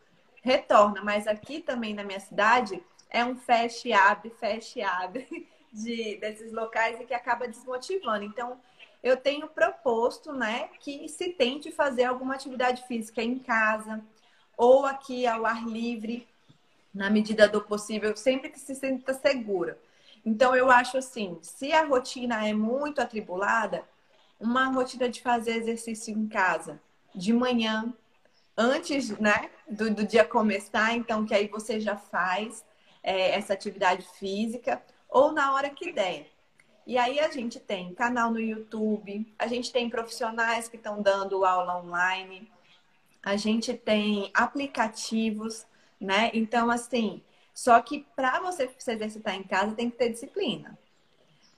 [0.42, 1.02] retorna.
[1.02, 6.98] Mas aqui também na minha cidade é um feche abre, feche abre de desses locais
[7.00, 8.24] e que acaba desmotivando.
[8.24, 8.58] Então,
[9.04, 14.02] eu tenho proposto, né, que se tente fazer alguma atividade física em casa
[14.56, 16.26] ou aqui ao ar livre,
[16.92, 19.78] na medida do possível, sempre que se sinta segura.
[20.24, 23.84] Então, eu acho assim, se a rotina é muito atribulada,
[24.40, 26.80] uma rotina de fazer exercício em casa,
[27.14, 27.92] de manhã,
[28.56, 32.64] antes, né, do, do dia começar, então, que aí você já faz
[33.02, 36.33] é, essa atividade física, ou na hora que der.
[36.86, 41.44] E aí a gente tem canal no YouTube, a gente tem profissionais que estão dando
[41.44, 42.50] aula online,
[43.22, 45.66] a gente tem aplicativos,
[45.98, 46.30] né?
[46.34, 47.22] Então, assim,
[47.54, 50.78] só que para você se exercitar em casa tem que ter disciplina,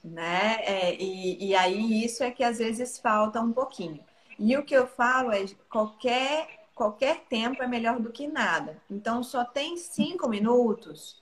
[0.03, 0.59] né?
[0.63, 3.99] É, e, e aí isso é que às vezes falta um pouquinho.
[4.39, 8.79] E o que eu falo é qualquer qualquer tempo é melhor do que nada.
[8.89, 11.19] Então, só tem cinco minutos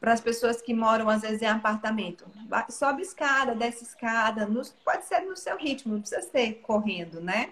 [0.00, 2.24] para as pessoas que moram, às vezes, em apartamento.
[2.70, 4.48] Sobe escada, desce escada,
[4.84, 7.50] pode ser no seu ritmo, não precisa ser correndo, né?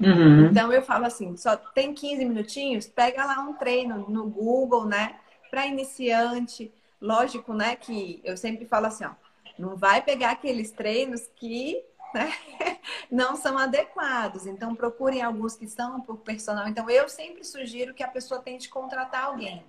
[0.00, 0.46] Uhum.
[0.46, 5.16] Então eu falo assim, só tem 15 minutinhos, pega lá um treino no Google, né?
[5.50, 6.72] Para iniciante.
[7.00, 7.76] Lógico, né?
[7.76, 9.10] Que eu sempre falo assim, ó,
[9.58, 11.82] não vai pegar aqueles treinos que
[12.14, 12.32] né,
[13.10, 14.46] não são adequados.
[14.46, 16.66] Então procurem alguns que são por personal.
[16.66, 19.62] Então eu sempre sugiro que a pessoa tente contratar alguém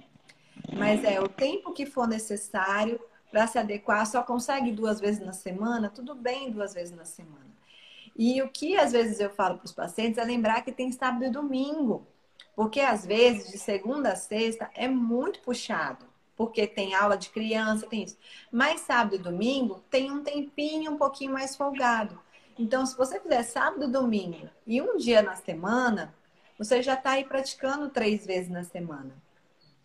[0.78, 4.06] mas é o tempo que for necessário para se adequar.
[4.06, 5.90] Só consegue duas vezes na semana?
[5.90, 7.52] Tudo bem, duas vezes na semana.
[8.18, 11.26] E o que às vezes eu falo para os pacientes é lembrar que tem sábado
[11.26, 12.06] e domingo.
[12.56, 16.06] Porque às vezes, de segunda a sexta, é muito puxado.
[16.36, 18.18] Porque tem aula de criança, tem isso.
[18.52, 22.20] Mas sábado e domingo tem um tempinho um pouquinho mais folgado.
[22.58, 26.14] Então, se você fizer sábado e domingo e um dia na semana,
[26.58, 29.14] você já está aí praticando três vezes na semana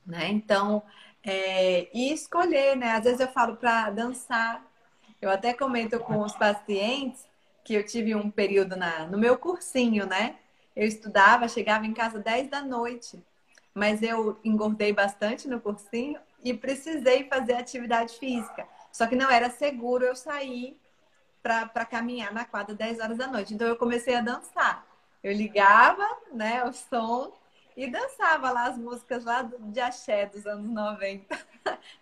[0.07, 0.29] né?
[0.29, 0.83] Então,
[1.23, 2.93] é, e escolher, né?
[2.93, 4.65] Às vezes eu falo para dançar.
[5.21, 7.27] Eu até comento com os pacientes
[7.65, 10.37] que eu tive um período na, no meu cursinho, né?
[10.75, 13.21] Eu estudava, chegava em casa 10 da noite,
[13.75, 18.69] mas eu engordei bastante no cursinho e precisei fazer atividade física.
[18.93, 20.79] Só que não era seguro eu sair
[21.43, 23.55] para caminhar na quadra 10 horas da noite.
[23.55, 24.87] Então eu comecei a dançar.
[25.23, 27.33] Eu ligava, né, o som
[27.77, 31.37] e dançava lá as músicas lá de axé dos anos 90.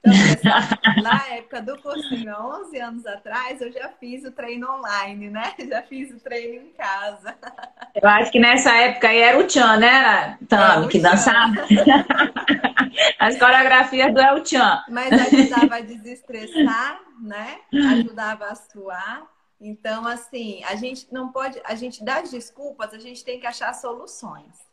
[0.05, 5.31] Então, na época do cursinho, há 11 anos atrás, eu já fiz o treino online,
[5.31, 5.55] né?
[5.67, 7.35] Já fiz o treino em casa.
[7.95, 11.55] Eu acho que nessa época aí era o Tchan, né, Tami, é, que dançava?
[13.19, 14.85] As coreografias do El Tchan.
[14.91, 17.61] Mas ajudava a desestressar, né?
[17.73, 19.23] Ajudava a suar.
[19.59, 23.73] Então, assim, a gente não pode, a gente dá desculpas, a gente tem que achar
[23.73, 24.64] soluções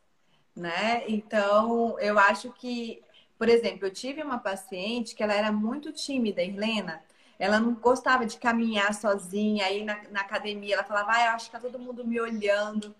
[0.56, 1.04] né?
[1.08, 3.02] Então, eu acho que,
[3.38, 7.02] por exemplo, eu tive uma paciente que ela era muito tímida, Helena.
[7.40, 11.46] Ela não gostava de caminhar sozinha, aí na, na academia ela falava, ah, eu acho
[11.48, 12.96] que tá todo mundo me olhando.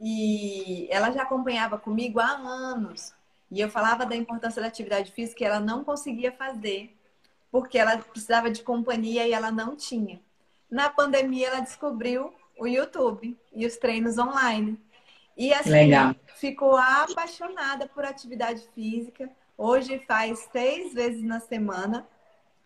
[0.00, 3.14] E ela já acompanhava comigo há anos.
[3.50, 6.94] E eu falava da importância da atividade física e ela não conseguia fazer,
[7.50, 10.20] porque ela precisava de companhia e ela não tinha.
[10.70, 14.78] Na pandemia, ela descobriu o YouTube e os treinos online.
[15.38, 16.16] E assim, Legal.
[16.34, 19.30] ficou apaixonada por atividade física.
[19.56, 22.04] Hoje faz seis vezes na semana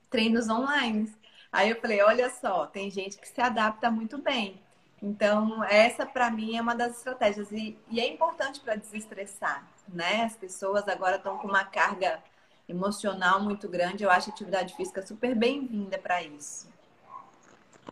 [0.09, 1.13] treinos online.
[1.53, 4.59] Aí eu falei, olha só, tem gente que se adapta muito bem.
[5.03, 10.23] Então, essa para mim é uma das estratégias e, e é importante para desestressar, né?
[10.25, 12.21] As pessoas agora estão com uma carga
[12.67, 14.05] emocional muito grande.
[14.05, 16.71] Eu acho a atividade física super bem-vinda para isso.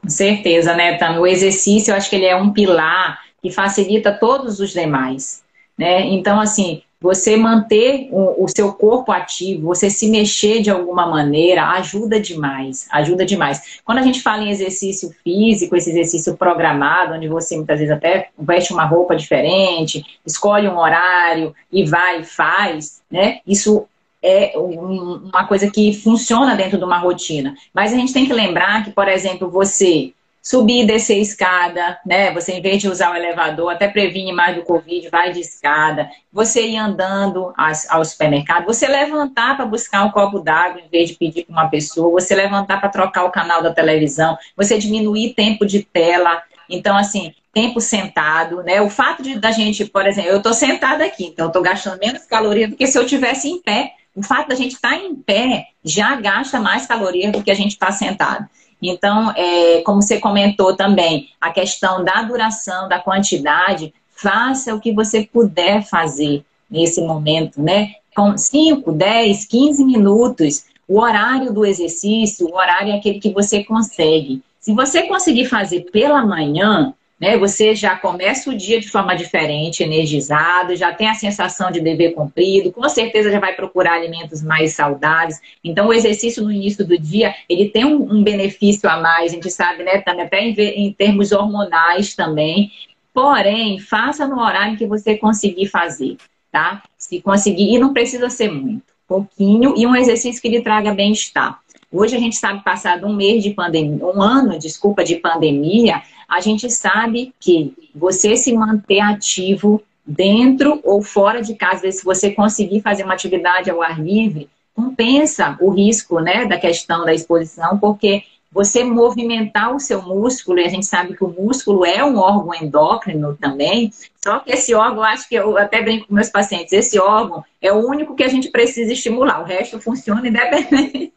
[0.00, 1.18] Com certeza, né, Tami?
[1.18, 5.42] O exercício, eu acho que ele é um pilar que facilita todos os demais,
[5.76, 6.02] né?
[6.06, 11.70] Então, assim, você manter o, o, seu corpo ativo, você se mexer de alguma maneira,
[11.70, 13.80] ajuda demais, ajuda demais.
[13.84, 18.28] Quando a gente fala em exercício físico, esse exercício programado, onde você muitas vezes até
[18.38, 23.40] veste uma roupa diferente, escolhe um horário e vai e faz, né?
[23.46, 23.86] Isso
[24.22, 27.54] é uma coisa que funciona dentro de uma rotina.
[27.72, 32.32] Mas a gente tem que lembrar que, por exemplo, você subir e descer escada, né?
[32.32, 36.08] Você, em vez de usar o elevador, até previne mais do Covid, vai de escada.
[36.32, 37.52] Você ir andando
[37.88, 41.68] ao supermercado, você levantar para buscar um copo d'água, em vez de pedir para uma
[41.68, 46.42] pessoa, você levantar para trocar o canal da televisão, você diminuir tempo de tela.
[46.68, 48.80] Então, assim, tempo sentado, né?
[48.80, 52.24] O fato de da gente, por exemplo, eu estou sentada aqui, então estou gastando menos
[52.24, 53.92] calorias do que se eu tivesse em pé.
[54.14, 57.54] O fato da gente estar tá em pé já gasta mais calorias do que a
[57.54, 58.48] gente está sentado.
[58.82, 64.92] Então, é, como você comentou também, a questão da duração, da quantidade, faça o que
[64.92, 67.92] você puder fazer nesse momento, né?
[68.14, 73.62] Com 5, 10, 15 minutos, o horário do exercício, o horário é aquele que você
[73.64, 74.42] consegue.
[74.60, 77.36] Se você conseguir fazer pela manhã, né?
[77.36, 82.14] Você já começa o dia de forma diferente, energizado, já tem a sensação de dever
[82.14, 85.38] cumprido, com certeza já vai procurar alimentos mais saudáveis.
[85.62, 89.34] Então, o exercício no início do dia, ele tem um, um benefício a mais, a
[89.34, 90.00] gente sabe, né?
[90.00, 92.72] Também até em, em termos hormonais também.
[93.12, 96.16] Porém, faça no horário que você conseguir fazer,
[96.50, 96.82] tá?
[96.96, 101.60] Se conseguir, e não precisa ser muito, pouquinho, e um exercício que lhe traga bem-estar.
[101.92, 106.40] Hoje a gente sabe, passado um mês de pandemia, um ano, desculpa, de pandemia, a
[106.40, 112.80] gente sabe que você se manter ativo dentro ou fora de casa, se você conseguir
[112.80, 118.22] fazer uma atividade ao ar livre, compensa o risco né, da questão da exposição, porque
[118.52, 122.54] você movimentar o seu músculo, e a gente sabe que o músculo é um órgão
[122.54, 123.92] endócrino também,
[124.24, 127.72] só que esse órgão, acho que eu até brinco com meus pacientes, esse órgão é
[127.72, 131.12] o único que a gente precisa estimular, o resto funciona independente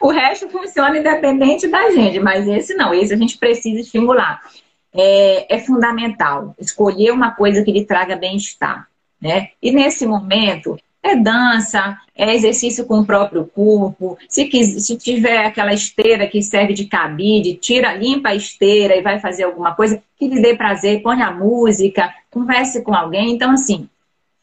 [0.00, 4.40] o resto funciona independente da gente, mas esse não, esse a gente precisa estimular.
[4.92, 8.88] É, é fundamental escolher uma coisa que lhe traga bem-estar.
[9.20, 9.50] Né?
[9.62, 14.18] E nesse momento, é dança, é exercício com o próprio corpo.
[14.28, 14.50] Se,
[14.80, 19.44] se tiver aquela esteira que serve de cabide, tira, limpa a esteira e vai fazer
[19.44, 23.30] alguma coisa que lhe dê prazer, põe a música, converse com alguém.
[23.30, 23.88] Então, assim,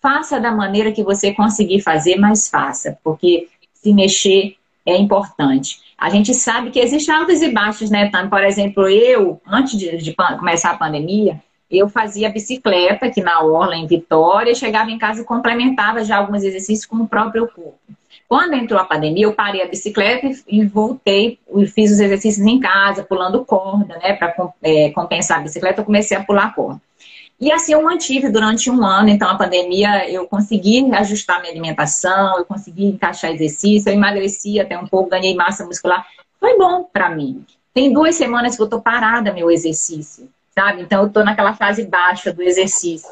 [0.02, 5.82] faça da maneira que você conseguir fazer, mas faça, porque se mexer é importante.
[5.98, 8.30] A gente sabe que existem altos e baixos, né, Tami?
[8.30, 11.41] Por exemplo, eu, antes de, de, começar a pandemia,
[11.72, 16.43] eu fazia bicicleta aqui na Orla, em Vitória, chegava em casa e complementava já alguns
[16.43, 17.80] exercícios com o próprio corpo.
[18.28, 22.60] Quando entrou a pandemia, eu parei a bicicleta e voltei e fiz os exercícios em
[22.60, 26.82] casa, pulando corda, né, para é, compensar a bicicleta, eu comecei a pular corda.
[27.39, 32.38] E assim eu mantive durante um ano, então a pandemia eu consegui ajustar minha alimentação,
[32.38, 36.06] eu consegui encaixar exercício, eu emagreci até um pouco, ganhei massa muscular.
[36.39, 37.46] Foi bom para mim.
[37.74, 40.84] Tem duas semanas que eu tô parada meu exercício, sabe?
[40.84, 43.10] Então eu tô naquela fase baixa do exercício.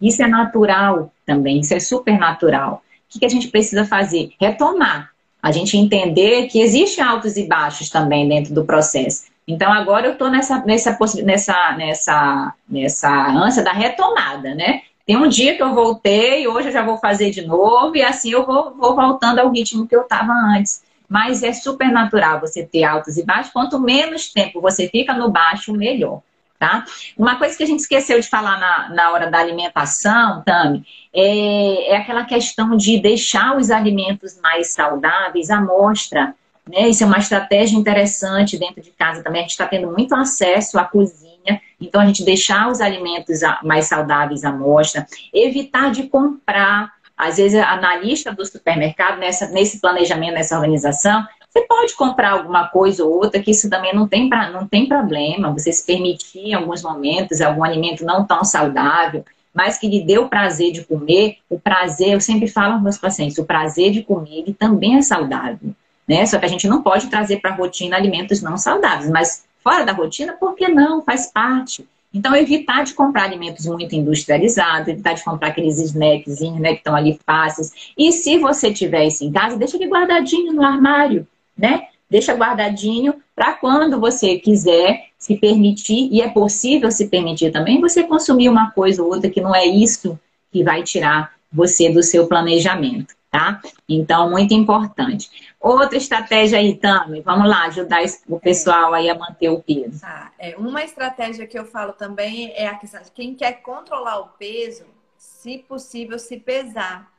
[0.00, 2.82] Isso é natural também, isso é super natural.
[3.14, 4.30] O que a gente precisa fazer?
[4.40, 5.10] Retomar.
[5.42, 9.24] A gente entender que existem altos e baixos também dentro do processo.
[9.46, 14.82] Então agora eu estou nessa, nessa, nessa, nessa, nessa ânsia da retomada, né?
[15.04, 18.30] Tem um dia que eu voltei, hoje eu já vou fazer de novo, e assim
[18.30, 20.82] eu vou, vou voltando ao ritmo que eu estava antes.
[21.08, 23.52] Mas é super natural você ter altos e baixos.
[23.52, 26.22] Quanto menos tempo você fica no baixo, melhor.
[26.58, 26.84] Tá?
[27.18, 31.90] Uma coisa que a gente esqueceu de falar na, na hora da alimentação, Tami, é,
[31.90, 36.36] é aquela questão de deixar os alimentos mais saudáveis à mostra.
[36.68, 36.88] Né?
[36.88, 39.40] Isso é uma estratégia interessante dentro de casa também.
[39.40, 43.86] A gente está tendo muito acesso à cozinha, então a gente deixar os alimentos mais
[43.86, 46.92] saudáveis à mostra, evitar de comprar.
[47.16, 52.68] Às vezes, na lista do supermercado, nessa, nesse planejamento, nessa organização, você pode comprar alguma
[52.68, 55.52] coisa ou outra, que isso também não tem, pra, não tem problema.
[55.52, 60.18] Você se permitir em alguns momentos algum alimento não tão saudável, mas que lhe dê
[60.18, 61.36] o prazer de comer.
[61.50, 65.74] O prazer, eu sempre falo aos meus pacientes, o prazer de comer também é saudável
[66.06, 66.24] né?
[66.26, 69.84] Só que a gente não pode trazer para a rotina alimentos não saudáveis, mas fora
[69.84, 71.02] da rotina, por que não?
[71.02, 71.86] Faz parte.
[72.14, 76.94] Então, evitar de comprar alimentos muito industrializados, evitar de comprar aqueles snackzinhos, né, que estão
[76.94, 77.72] ali fáceis.
[77.96, 81.26] E se você tiver isso em casa, deixa ele guardadinho no armário,
[81.56, 81.86] né?
[82.10, 88.02] Deixa guardadinho, para quando você quiser se permitir, e é possível se permitir também, você
[88.02, 90.18] consumir uma coisa ou outra que não é isso
[90.52, 93.62] que vai tirar você do seu planejamento, tá?
[93.88, 95.54] Então, muito importante.
[95.58, 100.02] Outra estratégia aí, Tami, vamos lá, ajudar o pessoal aí a manter o peso.
[100.02, 100.30] Tá.
[100.38, 104.28] É, uma estratégia que eu falo também é a questão de quem quer controlar o
[104.28, 104.84] peso,
[105.16, 107.10] se possível, se pesar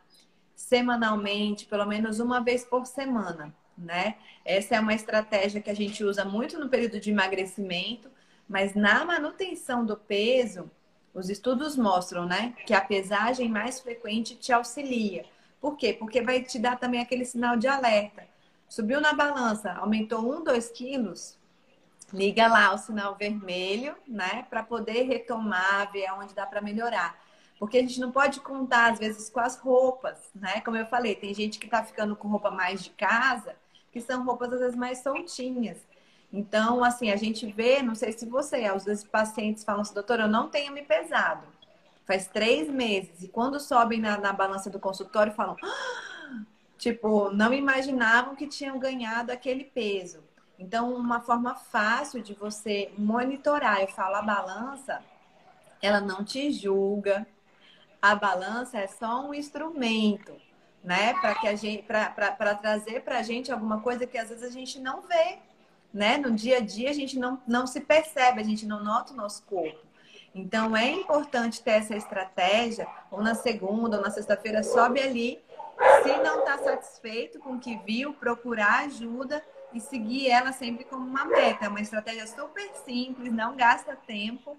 [0.55, 4.16] semanalmente, pelo menos uma vez por semana, né?
[4.45, 8.07] Essa é uma estratégia que a gente usa muito no período de emagrecimento,
[8.47, 10.70] mas na manutenção do peso,
[11.11, 15.26] os estudos mostram, né, que a pesagem mais frequente te auxilia.
[15.64, 15.93] Por quê?
[15.93, 18.28] Porque vai te dar também aquele sinal de alerta.
[18.68, 21.39] Subiu na balança, aumentou um, dois quilos,
[22.11, 27.18] liga lá o sinal vermelho, né, para poder retomar, ver onde dá para melhorar.
[27.57, 30.59] Porque a gente não pode contar, às vezes, com as roupas, né?
[30.59, 33.55] Como eu falei, tem gente que tá ficando com roupa mais de casa,
[33.89, 35.78] que são roupas, às vezes, mais soltinhas.
[36.34, 40.20] Então, assim, a gente vê, não sei se você, às vezes pacientes falam assim, doutor,
[40.20, 41.53] eu não tenho me pesado.
[42.06, 43.24] Faz três meses.
[43.24, 46.43] E quando sobem na, na balança do consultório, falam, ah!
[46.78, 50.24] tipo, não imaginavam que tinham ganhado aquele peso.
[50.60, 55.01] Então, uma forma fácil de você monitorar, eu falo, a balança,
[55.82, 57.26] ela não te julga,
[58.01, 60.34] a balança é só um instrumento,
[60.84, 61.14] né?
[61.16, 64.49] Para que a gente, para trazer para a gente alguma coisa que às vezes a
[64.49, 65.39] gente não vê,
[65.93, 66.18] né?
[66.18, 69.16] No dia a dia a gente não, não se percebe, a gente não nota o
[69.16, 69.82] nosso corpo.
[70.34, 75.39] Então é importante ter essa estratégia, ou na segunda, ou na sexta-feira, sobe ali.
[76.01, 81.05] Se não está satisfeito com o que viu, procurar ajuda e seguir ela sempre como
[81.05, 81.65] uma meta.
[81.65, 84.57] É uma estratégia super simples, não gasta tempo,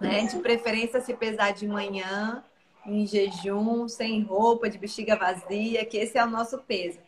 [0.00, 0.26] né?
[0.26, 2.44] De preferência se pesar de manhã,
[2.84, 6.98] em jejum, sem roupa, de bexiga vazia, que esse é o nosso peso.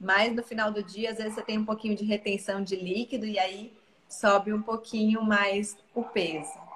[0.00, 3.26] Mas no final do dia, às vezes você tem um pouquinho de retenção de líquido
[3.26, 3.76] e aí
[4.08, 6.67] sobe um pouquinho mais o peso.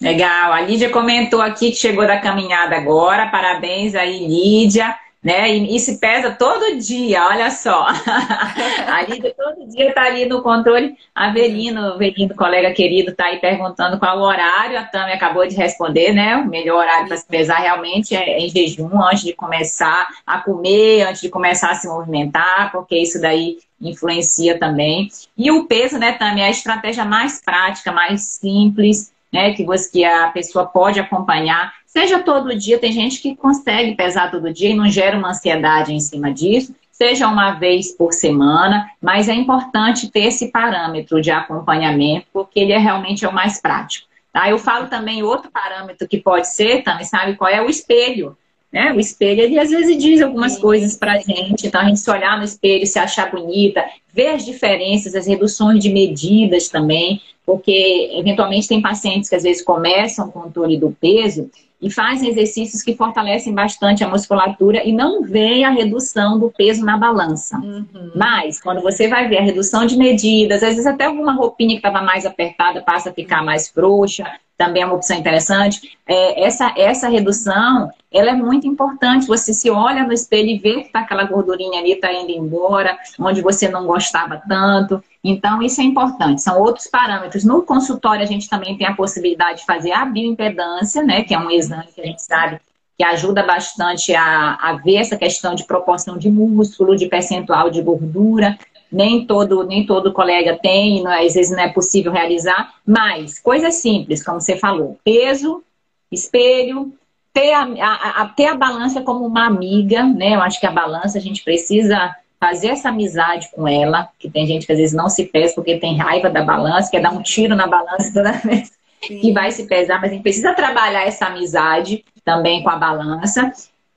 [0.00, 0.52] Legal.
[0.52, 3.26] A Lídia comentou aqui que chegou da caminhada agora.
[3.28, 5.50] Parabéns aí, Lídia né?
[5.50, 7.86] E, e, se pesa todo dia, olha só.
[8.86, 10.96] a Lídia todo dia está ali no controle.
[11.14, 14.78] Avelino, Avelino, colega querido, está aí perguntando qual o horário.
[14.78, 16.36] A Tami acabou de responder, né?
[16.36, 21.02] O melhor horário para se pesar realmente é em jejum, antes de começar a comer,
[21.02, 25.08] antes de começar a se movimentar, porque isso daí influencia também.
[25.36, 29.52] E o peso, né, Tami, é a estratégia mais prática, mais simples, né?
[29.52, 34.30] Que, você, que a pessoa pode acompanhar Seja todo dia, tem gente que consegue pesar
[34.30, 36.74] todo dia e não gera uma ansiedade em cima disso.
[36.92, 42.72] Seja uma vez por semana, mas é importante ter esse parâmetro de acompanhamento, porque ele
[42.72, 44.06] é realmente é o mais prático.
[44.32, 44.50] Tá?
[44.50, 48.36] Eu falo também outro parâmetro que pode ser, também sabe qual é o espelho.
[48.70, 48.92] Né?
[48.92, 50.60] O espelho, ele às vezes diz algumas Sim.
[50.60, 54.44] coisas pra gente, então a gente se olhar no espelho, se achar bonita, ver as
[54.44, 60.40] diferenças, as reduções de medidas também, porque eventualmente tem pacientes que às vezes começam com
[60.40, 65.64] o controle do peso e fazem exercícios que fortalecem bastante a musculatura e não veem
[65.64, 67.56] a redução do peso na balança.
[67.56, 68.12] Uhum.
[68.14, 71.76] Mas, quando você vai ver a redução de medidas, às vezes até alguma roupinha que
[71.86, 75.96] estava mais apertada passa a ficar mais frouxa, também é uma opção interessante.
[76.06, 79.26] É, essa, essa redução, ela é muito importante.
[79.26, 82.98] Você se olha no espelho e vê que tá aquela gordurinha ali está indo embora,
[83.18, 85.02] onde você não gostava tanto.
[85.22, 86.42] Então, isso é importante.
[86.42, 87.44] São outros parâmetros.
[87.44, 91.24] No consultório, a gente também tem a possibilidade de fazer a bioimpedância, né?
[91.24, 92.60] Que é um exame que a gente sabe
[92.96, 97.80] que ajuda bastante a, a ver essa questão de proporção de músculo, de percentual de
[97.80, 98.58] gordura
[98.90, 103.38] nem todo, nem todo colega tem, não, é, às vezes não é possível realizar, mas
[103.38, 105.62] coisas simples, como você falou, peso,
[106.10, 106.92] espelho,
[107.32, 110.34] ter a, a, a, ter a balança como uma amiga, né?
[110.34, 114.46] Eu acho que a balança a gente precisa fazer essa amizade com ela, que tem
[114.46, 117.22] gente que às vezes não se pesa porque tem raiva da balança, quer dar um
[117.22, 118.72] tiro na balança toda vez
[119.06, 119.20] Sim.
[119.20, 123.52] que vai se pesar, mas a gente precisa trabalhar essa amizade também com a balança.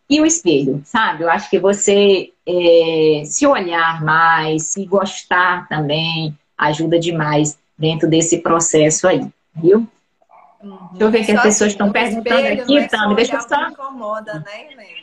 [0.10, 1.24] E o espelho, sabe?
[1.24, 8.40] Eu acho que você é, se olhar mais, se gostar também, ajuda demais dentro desse
[8.40, 9.26] processo aí,
[9.56, 9.88] viu?
[10.62, 10.78] Uhum.
[10.92, 13.16] Deixa eu ver que as pessoas estão perguntando aqui, é Tami.
[13.16, 13.70] Deixa eu só.
[13.70, 15.01] Incomoda, né, Helena?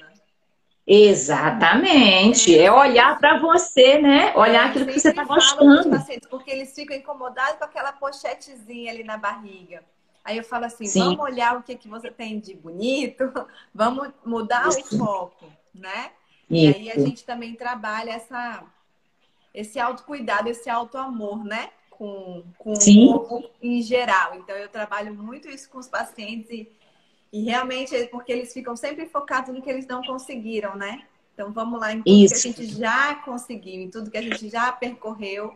[0.90, 2.58] Exatamente.
[2.58, 4.32] É olhar para você, né?
[4.34, 5.90] Olhar é, aquilo que você está gostando.
[5.90, 9.84] Pacientes, porque eles ficam incomodados com aquela pochetezinha ali na barriga.
[10.24, 11.00] Aí eu falo assim, Sim.
[11.00, 13.30] vamos olhar o que, que você tem de bonito,
[13.74, 14.94] vamos mudar Isso.
[14.94, 16.10] o foco, né?
[16.50, 16.78] Isso.
[16.78, 18.64] E aí a gente também trabalha essa,
[19.52, 21.68] esse autocuidado, esse autoamor, né?
[21.90, 24.36] Com, com o corpo em geral.
[24.36, 26.70] Então eu trabalho muito isso com os pacientes e,
[27.32, 31.02] e realmente é porque eles ficam sempre focados no que eles não conseguiram, né?
[31.34, 32.34] Então vamos lá em tudo isso.
[32.34, 35.54] que a gente já conseguiu, em tudo que a gente já percorreu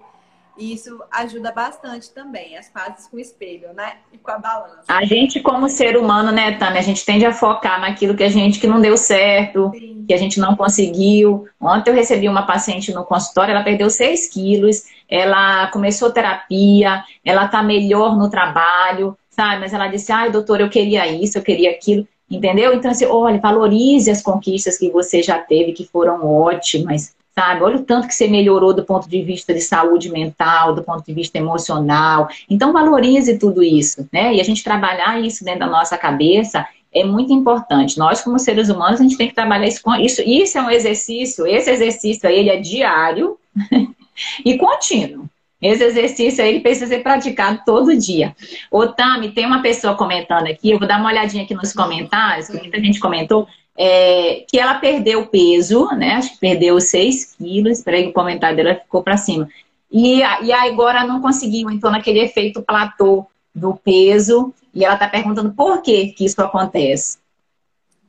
[0.56, 3.94] E isso ajuda bastante também, as fases com o espelho, né?
[4.12, 4.84] E com a balança.
[4.86, 8.28] A gente, como ser humano, né, Tânia, a gente tende a focar naquilo que a
[8.28, 10.04] gente que não deu certo, Sim.
[10.06, 11.48] que a gente não conseguiu.
[11.58, 17.48] Ontem eu recebi uma paciente no consultório, ela perdeu 6 quilos, ela começou terapia, ela
[17.48, 19.61] tá melhor no trabalho, sabe?
[19.61, 22.07] Mas ela disse, ai, doutor, eu queria isso, eu queria aquilo.
[22.30, 22.72] Entendeu?
[22.72, 27.62] Então, assim, olha, valorize as conquistas que você já teve, que foram ótimas sabe?
[27.62, 31.05] Olha o tanto que você melhorou do ponto de vista de saúde mental, do ponto
[31.05, 32.28] de vista emocional.
[32.49, 34.35] Então, valorize tudo isso, né?
[34.35, 37.99] E a gente trabalhar isso dentro da nossa cabeça é muito importante.
[37.99, 39.80] Nós, como seres humanos, a gente tem que trabalhar isso.
[39.99, 43.39] Isso, isso é um exercício, esse exercício aí, ele é diário
[44.45, 45.26] e contínuo.
[45.62, 48.34] Esse exercício aí, ele precisa ser praticado todo dia.
[48.68, 52.50] Ô, Tami, tem uma pessoa comentando aqui, eu vou dar uma olhadinha aqui nos comentários,
[52.50, 53.46] muita gente comentou
[53.76, 56.14] é, que ela perdeu peso, né?
[56.14, 59.48] Acho que perdeu 6 quilos, espera aí, o comentário dela ficou para cima.
[59.90, 65.52] E, e agora não conseguiu, então, naquele efeito platô do peso, e ela está perguntando
[65.52, 67.18] por que, que isso acontece.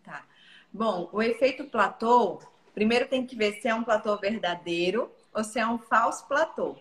[0.03, 0.23] Tá.
[0.71, 2.39] Bom, o efeito platô,
[2.73, 6.75] primeiro tem que ver se é um platô verdadeiro ou se é um falso platô,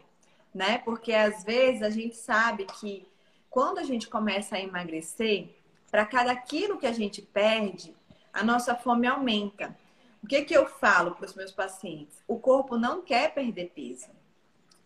[0.54, 0.78] né?
[0.78, 3.06] Porque às vezes a gente sabe que
[3.50, 5.50] quando a gente começa a emagrecer,
[5.90, 7.94] para cada quilo que a gente perde,
[8.32, 9.76] a nossa fome aumenta.
[10.22, 12.22] O que, que eu falo para os meus pacientes?
[12.26, 14.08] O corpo não quer perder peso.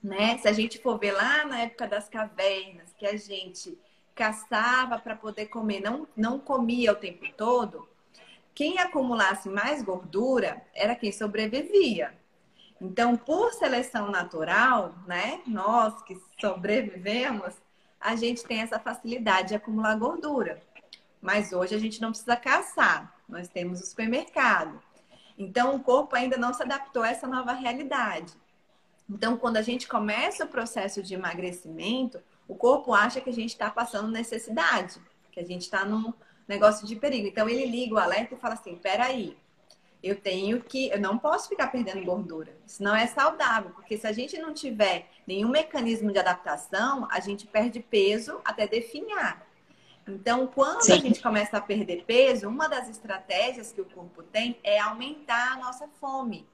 [0.03, 0.39] Né?
[0.39, 3.79] Se a gente for ver lá na época das cavernas, que a gente
[4.14, 7.89] caçava para poder comer, não, não comia o tempo todo,
[8.55, 12.14] quem acumulasse mais gordura era quem sobrevivia.
[12.81, 17.55] Então, por seleção natural, né, nós que sobrevivemos,
[18.01, 20.62] a gente tem essa facilidade de acumular gordura.
[21.20, 24.81] Mas hoje a gente não precisa caçar nós temos o supermercado.
[25.39, 28.33] Então, o corpo ainda não se adaptou a essa nova realidade.
[29.09, 33.51] Então, quando a gente começa o processo de emagrecimento, o corpo acha que a gente
[33.51, 35.01] está passando necessidade,
[35.31, 36.12] que a gente está num
[36.49, 37.27] negócio de perigo.
[37.27, 39.37] Então, ele liga o alerta e fala assim: peraí,
[40.03, 42.57] eu tenho que, eu não posso ficar perdendo gordura.
[42.66, 47.20] Isso não é saudável, porque se a gente não tiver nenhum mecanismo de adaptação, a
[47.20, 49.47] gente perde peso até definhar.
[50.07, 50.92] Então, quando Sim.
[50.92, 55.55] a gente começa a perder peso, uma das estratégias que o corpo tem é aumentar
[55.55, 56.47] a nossa fome.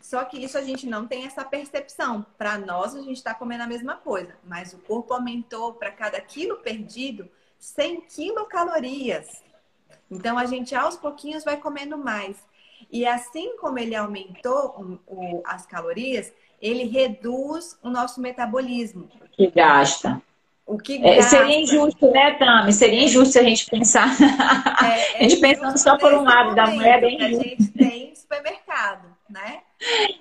[0.00, 2.24] Só que isso a gente não tem essa percepção.
[2.36, 6.20] Para nós, a gente está comendo a mesma coisa, mas o corpo aumentou para cada
[6.20, 9.42] quilo perdido 100 quilocalorias.
[10.10, 12.36] Então, a gente aos pouquinhos vai comendo mais.
[12.90, 19.08] E assim como ele aumentou o, o, as calorias, ele reduz o nosso metabolismo.
[19.32, 20.20] Que gasta.
[20.66, 22.72] O que é, seria injusto, né, Tami?
[22.72, 24.08] Seria injusto se a gente pensar.
[24.82, 27.24] É, a gente é pensando só por um lado da moeda, é.
[27.24, 29.62] A gente tem supermercado, né?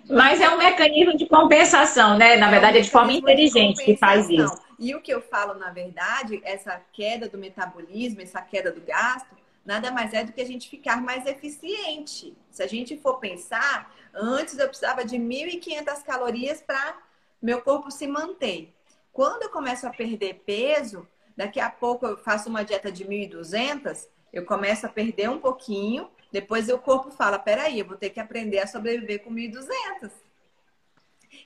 [0.10, 2.36] Mas é um mecanismo de compensação, né?
[2.38, 4.60] Na verdade, é de forma inteligente de que faz isso.
[4.80, 9.28] E o que eu falo, na verdade, essa queda do metabolismo, essa queda do gasto,
[9.70, 12.36] nada mais é do que a gente ficar mais eficiente.
[12.50, 16.98] Se a gente for pensar, antes eu precisava de 1.500 calorias para
[17.40, 18.74] meu corpo se manter.
[19.14, 21.08] Quando eu começo a perder peso,
[21.38, 26.10] daqui a pouco eu faço uma dieta de 1.200, eu começo a perder um pouquinho,
[26.32, 30.10] depois o corpo fala, peraí, eu vou ter que aprender a sobreviver com 1.200.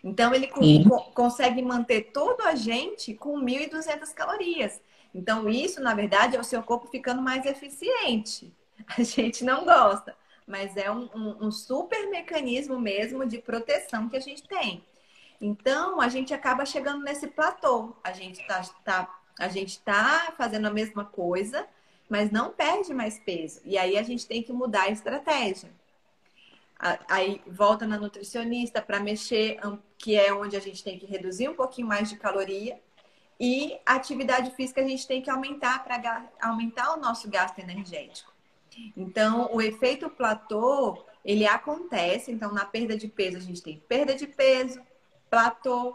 [0.01, 4.79] Então, ele co consegue manter todo a gente com 1.200 calorias.
[5.13, 8.53] Então, isso, na verdade, é o seu corpo ficando mais eficiente.
[8.97, 10.15] A gente não gosta,
[10.47, 14.83] mas é um, um, um super mecanismo mesmo de proteção que a gente tem.
[15.39, 17.95] Então, a gente acaba chegando nesse platô.
[18.03, 21.67] A gente está tá, a gente tá fazendo a mesma coisa,
[22.09, 23.61] mas não perde mais peso.
[23.63, 25.69] E aí a gente tem que mudar a estratégia.
[27.09, 29.57] Aí volta na nutricionista para mexer,
[29.97, 32.79] que é onde a gente tem que reduzir um pouquinho mais de caloria.
[33.39, 38.31] E a atividade física a gente tem que aumentar para aumentar o nosso gasto energético.
[38.97, 42.31] Então, o efeito platô, ele acontece.
[42.31, 44.81] Então, na perda de peso, a gente tem perda de peso,
[45.29, 45.93] platô,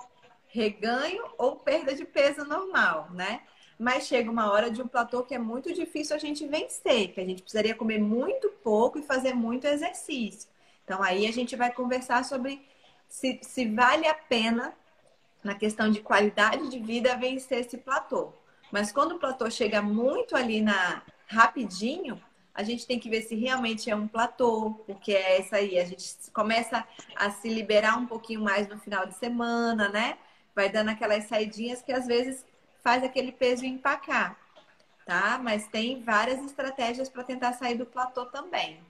[0.48, 3.42] reganho ou perda de peso normal, né?
[3.78, 7.20] Mas chega uma hora de um platô que é muito difícil a gente vencer, que
[7.20, 10.48] a gente precisaria comer muito pouco e fazer muito exercício.
[10.84, 12.66] Então aí a gente vai conversar sobre
[13.08, 14.74] se, se vale a pena,
[15.42, 18.32] na questão de qualidade de vida, vencer esse platô.
[18.70, 22.20] Mas quando o platô chega muito ali na rapidinho,
[22.54, 25.78] a gente tem que ver se realmente é um platô, porque é essa aí.
[25.78, 26.84] A gente começa
[27.14, 30.16] a se liberar um pouquinho mais no final de semana, né?
[30.54, 32.44] Vai dando aquelas saidinhas que às vezes
[32.82, 34.36] faz aquele peso empacar,
[35.06, 35.38] tá?
[35.42, 38.80] Mas tem várias estratégias para tentar sair do platô também.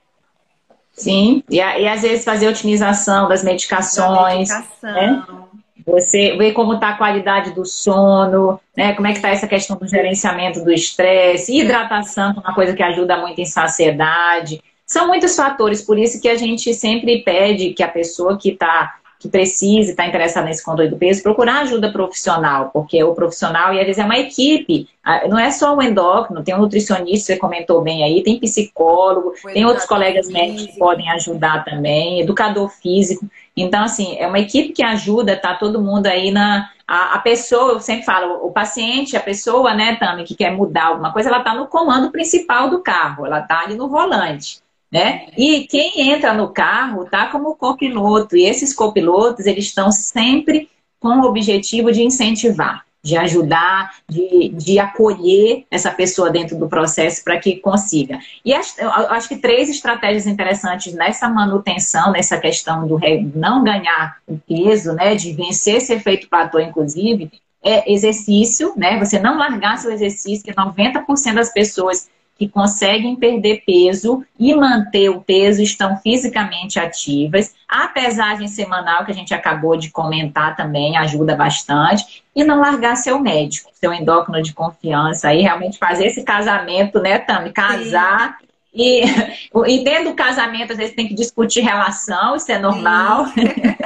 [0.93, 4.49] Sim, e, e às vezes fazer a utilização das medicações.
[4.49, 4.93] Da medicação.
[4.95, 5.49] Né?
[5.89, 8.93] Você vê como está a qualidade do sono, né?
[8.93, 12.83] Como é que está essa questão do gerenciamento do estresse, hidratação, é uma coisa que
[12.83, 14.63] ajuda muito em saciedade.
[14.87, 18.99] São muitos fatores, por isso que a gente sempre pede que a pessoa que está
[19.19, 23.75] que precise estar tá interessada nesse controle do peso, procurar ajuda profissional, porque o profissional,
[23.75, 24.89] e às vezes é uma equipe,
[25.29, 29.65] não é só o endócrino, tem um nutricionista, você comentou bem aí, tem psicólogo, tem
[29.65, 33.27] outros colegas médicos que podem ajudar também, educador físico.
[33.63, 36.71] Então, assim, é uma equipe que ajuda, tá todo mundo aí na.
[36.87, 40.87] A, a pessoa, eu sempre falo, o paciente, a pessoa, né, Tami, que quer mudar
[40.87, 44.61] alguma coisa, ela tá no comando principal do carro, ela tá ali no volante.
[44.91, 45.27] Né?
[45.37, 51.21] E quem entra no carro tá como copiloto, e esses copilotos eles estão sempre com
[51.21, 57.39] o objetivo de incentivar, de ajudar, de, de acolher essa pessoa dentro do processo para
[57.39, 58.19] que consiga.
[58.45, 62.99] E acho, acho que três estratégias interessantes nessa manutenção, nessa questão do
[63.35, 67.31] não ganhar o peso, né, de vencer esse efeito platô, inclusive,
[67.63, 68.99] é exercício, né?
[68.99, 72.09] Você não largar seu exercício, que 90% das pessoas
[72.39, 77.53] que conseguem perder peso e manter o peso estão fisicamente ativas.
[77.69, 82.23] A pesagem semanal, que a gente acabou de comentar também, ajuda bastante.
[82.37, 87.19] E não largar seu médico, seu endócrino de confiança, aí realmente fazer esse casamento, né,
[87.19, 87.53] Tami?
[87.53, 88.39] Casar.
[88.73, 89.03] E,
[89.67, 93.27] e dentro do casamento, às vezes tem que discutir relação, isso é normal.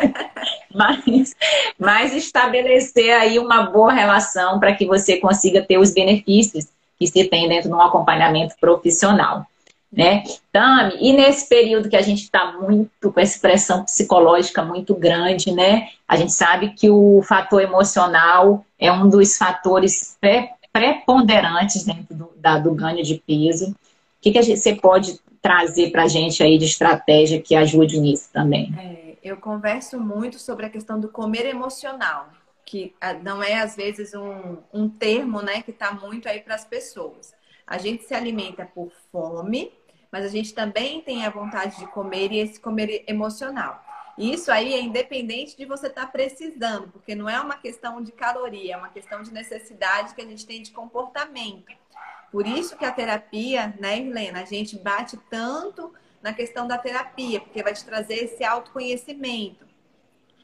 [0.74, 1.34] mas,
[1.78, 6.66] mas estabelecer aí uma boa relação para que você consiga ter os benefícios
[7.02, 9.46] que se tem dentro de um acompanhamento profissional.
[9.92, 10.22] Né?
[10.50, 15.52] Tami, e nesse período que a gente está muito com essa pressão psicológica muito grande,
[15.52, 15.88] né?
[16.08, 20.16] A gente sabe que o fator emocional é um dos fatores
[20.72, 23.70] preponderantes dentro do, da, do ganho de peso.
[23.70, 23.74] O
[24.22, 28.30] que, que gente, você pode trazer para a gente aí de estratégia que ajude nisso
[28.32, 28.72] também?
[28.78, 32.28] É, eu converso muito sobre a questão do comer emocional
[32.64, 36.54] que ah, não é às vezes um, um termo né, que está muito aí para
[36.54, 37.34] as pessoas.
[37.66, 39.72] A gente se alimenta por fome,
[40.10, 43.82] mas a gente também tem a vontade de comer e esse comer emocional.
[44.18, 48.12] Isso aí é independente de você estar tá precisando, porque não é uma questão de
[48.12, 51.72] caloria, é uma questão de necessidade que a gente tem de comportamento.
[52.30, 55.92] Por isso que a terapia, né, Helena, a gente bate tanto
[56.22, 59.71] na questão da terapia, porque vai te trazer esse autoconhecimento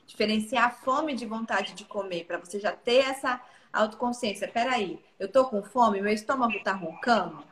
[0.08, 3.40] diferenciar a fome de vontade de comer, para você já ter essa
[3.70, 4.48] autoconsciência.
[4.48, 7.44] Peraí, eu tô com fome, meu estômago tá roncando?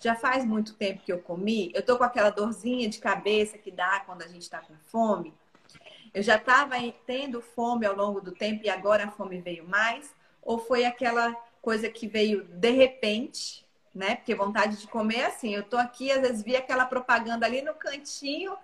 [0.00, 3.70] Já faz muito tempo que eu comi, eu tô com aquela dorzinha de cabeça que
[3.70, 5.34] dá quando a gente tá com fome.
[6.14, 10.14] Eu já estava tendo fome ao longo do tempo e agora a fome veio mais?
[10.40, 14.14] Ou foi aquela coisa que veio de repente, né?
[14.14, 15.52] Porque vontade de comer é assim.
[15.52, 18.56] Eu tô aqui, às vezes vi aquela propaganda ali no cantinho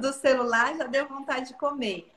[0.00, 2.13] do celular, já deu vontade de comer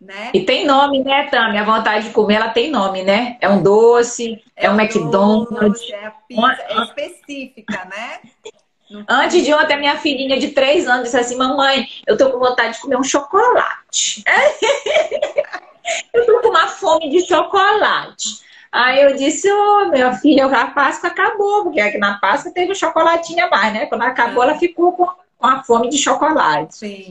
[0.00, 0.30] né?
[0.34, 1.58] E tem nome, né, Tami?
[1.58, 3.36] A vontade de comer, ela tem nome, né?
[3.40, 5.80] É um doce, é, é um McDonald's.
[5.80, 8.20] Doce, é a pizza, é específica, né?
[9.08, 12.38] Antes de ontem, a minha filhinha de três anos disse assim, mamãe, eu tô com
[12.38, 14.22] vontade de comer um chocolate.
[16.14, 18.46] eu tô com uma fome de chocolate.
[18.70, 22.72] Aí eu disse, ô, oh, minha filha, a Páscoa acabou, porque aqui na Páscoa teve
[22.72, 23.86] um chocolatinho a mais, né?
[23.86, 26.76] Quando acabou, ela ficou com com a fome de chocolate.
[26.76, 27.08] Sim.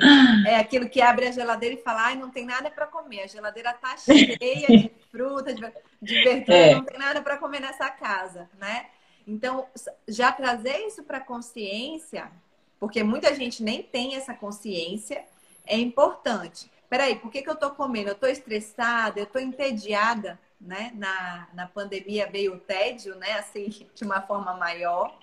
[0.48, 3.22] É aquilo que abre a geladeira e fala, ai, não tem nada para comer.
[3.22, 5.62] A geladeira tá cheia de fruta, de,
[6.02, 6.76] de verdura, é.
[6.76, 8.88] não tem nada para comer nessa casa, né?
[9.28, 9.66] Então,
[10.08, 12.32] já trazer isso para consciência,
[12.80, 15.24] porque muita gente nem tem essa consciência,
[15.66, 16.70] é importante.
[16.90, 18.10] Peraí, por que, que eu tô comendo?
[18.10, 20.92] Eu tô estressada, eu tô entediada, né?
[20.96, 23.34] Na, na pandemia veio o tédio, né?
[23.34, 25.18] Assim, de uma forma maior.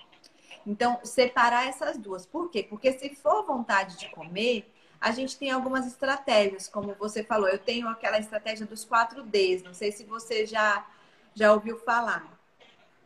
[0.65, 2.25] Então, separar essas duas.
[2.25, 2.63] Por quê?
[2.63, 7.49] Porque se for vontade de comer, a gente tem algumas estratégias, como você falou.
[7.49, 10.87] Eu tenho aquela estratégia dos 4 Ds, não sei se você já,
[11.35, 12.39] já ouviu falar,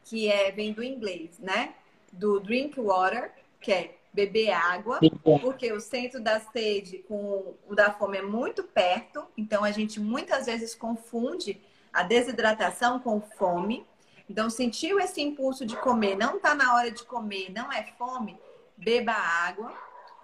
[0.04, 1.74] que é, vem do inglês, né?
[2.14, 5.00] Do drink water, que é beber água,
[5.42, 10.00] porque o centro da sede com o da fome é muito perto, então a gente
[10.00, 11.62] muitas vezes confunde
[11.94, 13.86] a desidratação com fome.
[14.30, 18.38] Então, sentiu esse impulso de comer, não está na hora de comer, não é fome,
[18.76, 19.74] beba água.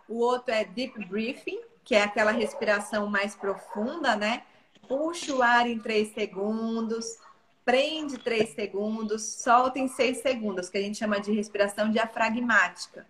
[0.08, 4.44] O outro é deep breathing, que é aquela respiração mais profunda, né?
[4.88, 7.18] Puxa o ar em 3 segundos,
[7.64, 13.08] prende 3 segundos, solta em 6 segundos, que a gente chama de respiração diafragmática.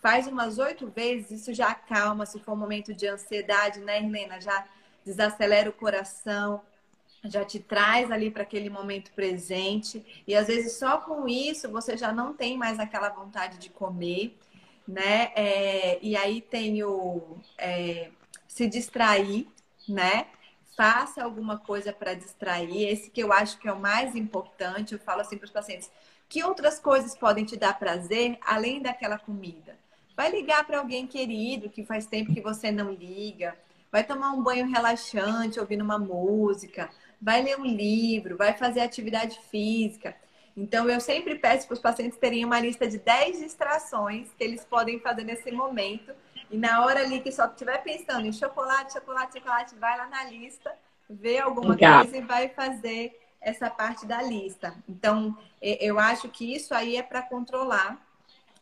[0.00, 4.40] Faz umas oito vezes, isso já acalma, se for um momento de ansiedade, né, Helena?
[4.40, 4.66] Já
[5.04, 6.60] desacelera o coração,
[7.24, 10.04] já te traz ali para aquele momento presente.
[10.26, 14.38] E às vezes só com isso você já não tem mais aquela vontade de comer,
[14.86, 15.32] né?
[15.34, 18.10] É, e aí tem o é,
[18.46, 19.48] se distrair,
[19.88, 20.26] né?
[20.76, 22.88] faça alguma coisa para distrair.
[22.88, 24.92] Esse que eu acho que é o mais importante.
[24.92, 25.90] Eu falo assim para os pacientes:
[26.28, 29.78] que outras coisas podem te dar prazer além daquela comida?
[30.16, 33.56] Vai ligar para alguém querido que faz tempo que você não liga.
[33.90, 36.90] Vai tomar um banho relaxante ouvindo uma música.
[37.24, 38.36] Vai ler um livro.
[38.36, 40.14] Vai fazer atividade física.
[40.54, 44.64] Então, eu sempre peço para os pacientes terem uma lista de 10 distrações que eles
[44.64, 46.12] podem fazer nesse momento.
[46.50, 50.24] E na hora ali que só estiver pensando em chocolate, chocolate, chocolate, vai lá na
[50.24, 50.70] lista,
[51.08, 52.02] vê alguma Legal.
[52.02, 54.74] coisa e vai fazer essa parte da lista.
[54.86, 57.98] Então, eu acho que isso aí é para controlar.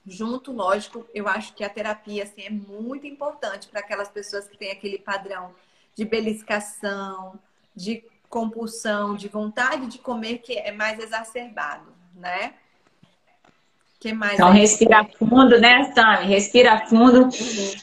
[0.06, 4.56] Junto, lógico, eu acho que a terapia assim, é muito importante para aquelas pessoas que
[4.56, 5.54] têm aquele padrão
[5.94, 7.38] de beliscação,
[7.76, 12.54] de compulsão, de vontade de comer que é mais exacerbado, né?
[14.00, 16.26] Que mais então, respira fundo, né, Sami?
[16.26, 17.28] Respira fundo,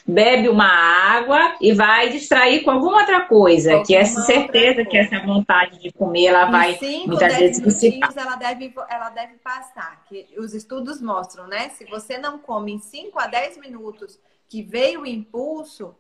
[0.06, 3.70] bebe uma água e vai distrair com alguma outra coisa.
[3.70, 7.64] Alguma que essa certeza que essa vontade de comer, ela em vai cinco, muitas vezes
[7.64, 8.12] dissipar.
[8.18, 10.04] ela deve, ela deve passar.
[10.10, 11.70] Que os estudos mostram, né?
[11.70, 14.20] Se você não come em 5 a 10 minutos
[14.50, 15.96] que veio o impulso,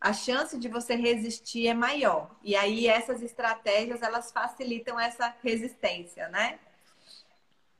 [0.00, 2.30] a chance de você resistir é maior.
[2.42, 6.54] E aí essas estratégias elas facilitam essa resistência, né?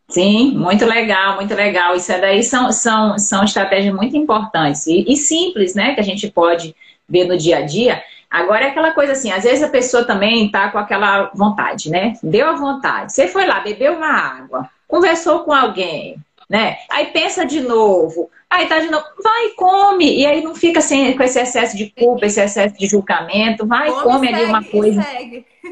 [0.08, 1.94] Sim, muito legal, muito legal.
[1.94, 5.94] Isso daí são, são, são estratégias muito importantes e, e simples, né?
[5.94, 6.74] Que a gente pode
[7.08, 8.02] ver no dia a dia.
[8.30, 12.14] Agora é aquela coisa assim, às vezes a pessoa também tá com aquela vontade, né?
[12.22, 13.12] Deu a vontade.
[13.12, 16.16] Você foi lá, bebeu uma água, conversou com alguém,
[16.48, 16.78] né?
[16.90, 18.30] Aí pensa de novo.
[18.50, 20.20] Aí tá de novo, vai come.
[20.20, 23.66] E aí não fica sem, com esse excesso de culpa, esse excesso de julgamento.
[23.66, 25.06] Vai, come, come ali uma coisa.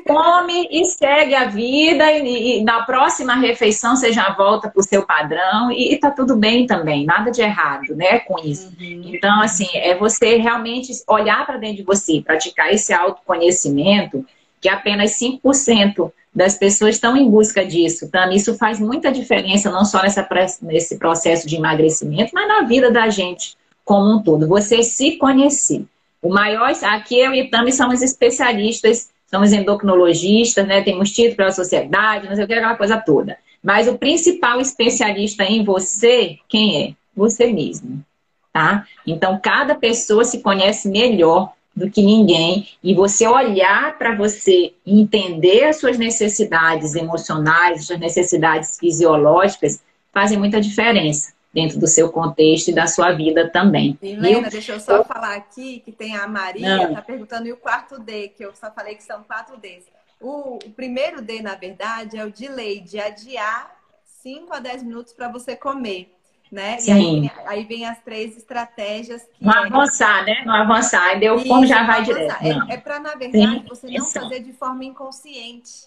[0.07, 2.13] Come e segue a vida.
[2.13, 5.73] E, e, na próxima refeição você já volta pro seu padrão.
[5.73, 7.07] E, e tá tudo bem também.
[7.07, 8.69] Nada de errado, né, com isso.
[8.79, 9.03] Uhum.
[9.07, 14.23] Então, assim, é você realmente olhar para dentro de você, praticar esse autoconhecimento,
[14.67, 18.05] que apenas 5% das pessoas estão em busca disso.
[18.05, 20.27] Então, isso faz muita diferença, não só nessa,
[20.61, 24.49] nesse processo de emagrecimento, mas na vida da gente como um todo.
[24.49, 25.85] Você se conhecer.
[26.21, 30.83] O maior, aqui eu e Tami somos especialistas, somos endocrinologistas, né?
[30.83, 33.39] Temos título pela sociedade, não sei o que, aquela coisa toda.
[33.63, 36.95] Mas o principal especialista em você, quem é?
[37.17, 38.05] Você mesmo,
[38.53, 38.85] tá?
[39.07, 45.65] Então, cada pessoa se conhece melhor do que ninguém e você olhar para você entender
[45.65, 52.75] as suas necessidades emocionais, suas necessidades fisiológicas, fazem muita diferença dentro do seu contexto e
[52.75, 53.99] da sua vida também.
[54.01, 55.05] Helena, deixa eu só eu...
[55.05, 58.71] falar aqui que tem a Maria, está perguntando e o quarto D, que eu só
[58.71, 59.85] falei que são quatro Ds.
[60.19, 63.77] O, o primeiro D, na verdade, é o delay, de adiar
[64.23, 66.16] 5 a 10 minutos para você comer
[66.51, 66.79] né?
[66.79, 67.25] Sim.
[67.25, 69.23] E aí, aí vem as três estratégias.
[69.23, 69.67] Que não é...
[69.67, 70.43] avançar, né?
[70.45, 71.19] Não avançar.
[71.19, 72.37] Deu como já vai direto.
[72.43, 73.65] É, é para, na verdade, Sim.
[73.69, 75.87] você não fazer de forma inconsciente.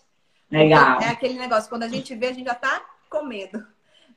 [0.52, 1.00] Legal.
[1.02, 3.66] É aquele negócio, quando a gente vê, a gente já está comendo.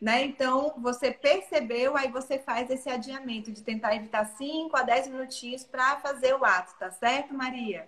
[0.01, 0.25] Né?
[0.25, 5.63] Então, você percebeu, aí você faz esse adiamento de tentar evitar 5 a 10 minutinhos
[5.63, 7.87] para fazer o ato, tá certo, Maria?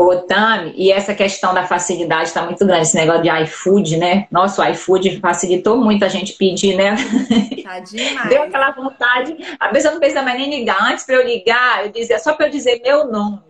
[0.00, 4.26] Ô, Tami, e essa questão da facilidade está muito grande, esse negócio de iFood, né?
[4.30, 6.96] Nossa, o iFood facilitou muito a gente pedir, né?
[7.62, 8.30] Tá demais.
[8.30, 9.36] Deu aquela vontade.
[9.60, 10.90] A pessoa não precisa mais nem ligar.
[10.90, 13.40] Antes para eu ligar, eu dizia só para eu dizer meu nome.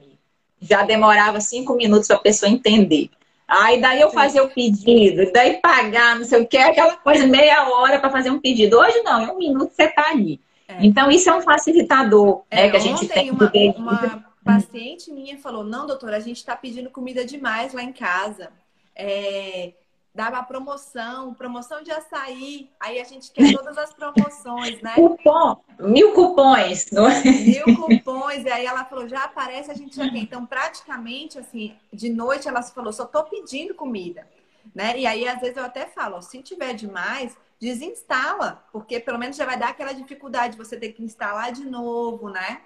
[0.60, 3.10] Já demorava cinco minutos para a pessoa entender.
[3.46, 7.68] Aí daí eu fazia o pedido, daí pagar, não sei o que, aquela coisa, meia
[7.68, 8.76] hora para fazer um pedido.
[8.76, 10.40] Hoje não, em um minuto você está ali.
[10.66, 10.78] É.
[10.80, 13.30] Então, isso é um facilitador é, né, que a gente tem.
[13.30, 17.92] Uma, uma paciente minha falou: Não, doutora, a gente está pedindo comida demais lá em
[17.92, 18.52] casa.
[18.94, 19.72] É,
[20.14, 22.70] dava promoção, promoção de açaí.
[22.78, 24.94] Aí a gente quer todas as promoções, né?
[24.96, 26.90] Cupom, mil cupons.
[26.92, 27.22] Não é?
[27.22, 28.44] Mil cupons.
[28.44, 30.22] E aí ela falou, já aparece, a gente já tem.
[30.22, 34.26] Então, praticamente, assim, de noite ela falou, só tô pedindo comida.
[34.74, 34.98] Né?
[34.98, 39.44] E aí, às vezes, eu até falo, se tiver demais, desinstala, porque pelo menos já
[39.44, 42.62] vai dar aquela dificuldade de você ter que instalar de novo, né?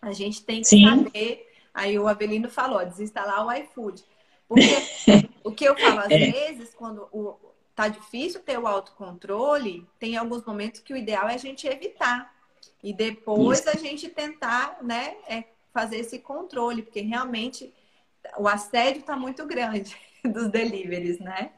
[0.00, 0.88] A gente tem que Sim.
[0.88, 1.50] saber.
[1.74, 4.04] Aí o Avelino falou, desinstalar o iFood.
[4.48, 4.64] Porque
[5.44, 6.30] o que eu falo, às é.
[6.30, 7.38] vezes, quando o,
[7.74, 12.34] tá difícil ter o autocontrole, tem alguns momentos que o ideal é a gente evitar.
[12.82, 13.70] E depois Isso.
[13.70, 17.72] a gente tentar, né, é fazer esse controle, porque realmente
[18.36, 21.52] o assédio está muito grande dos deliveries, né?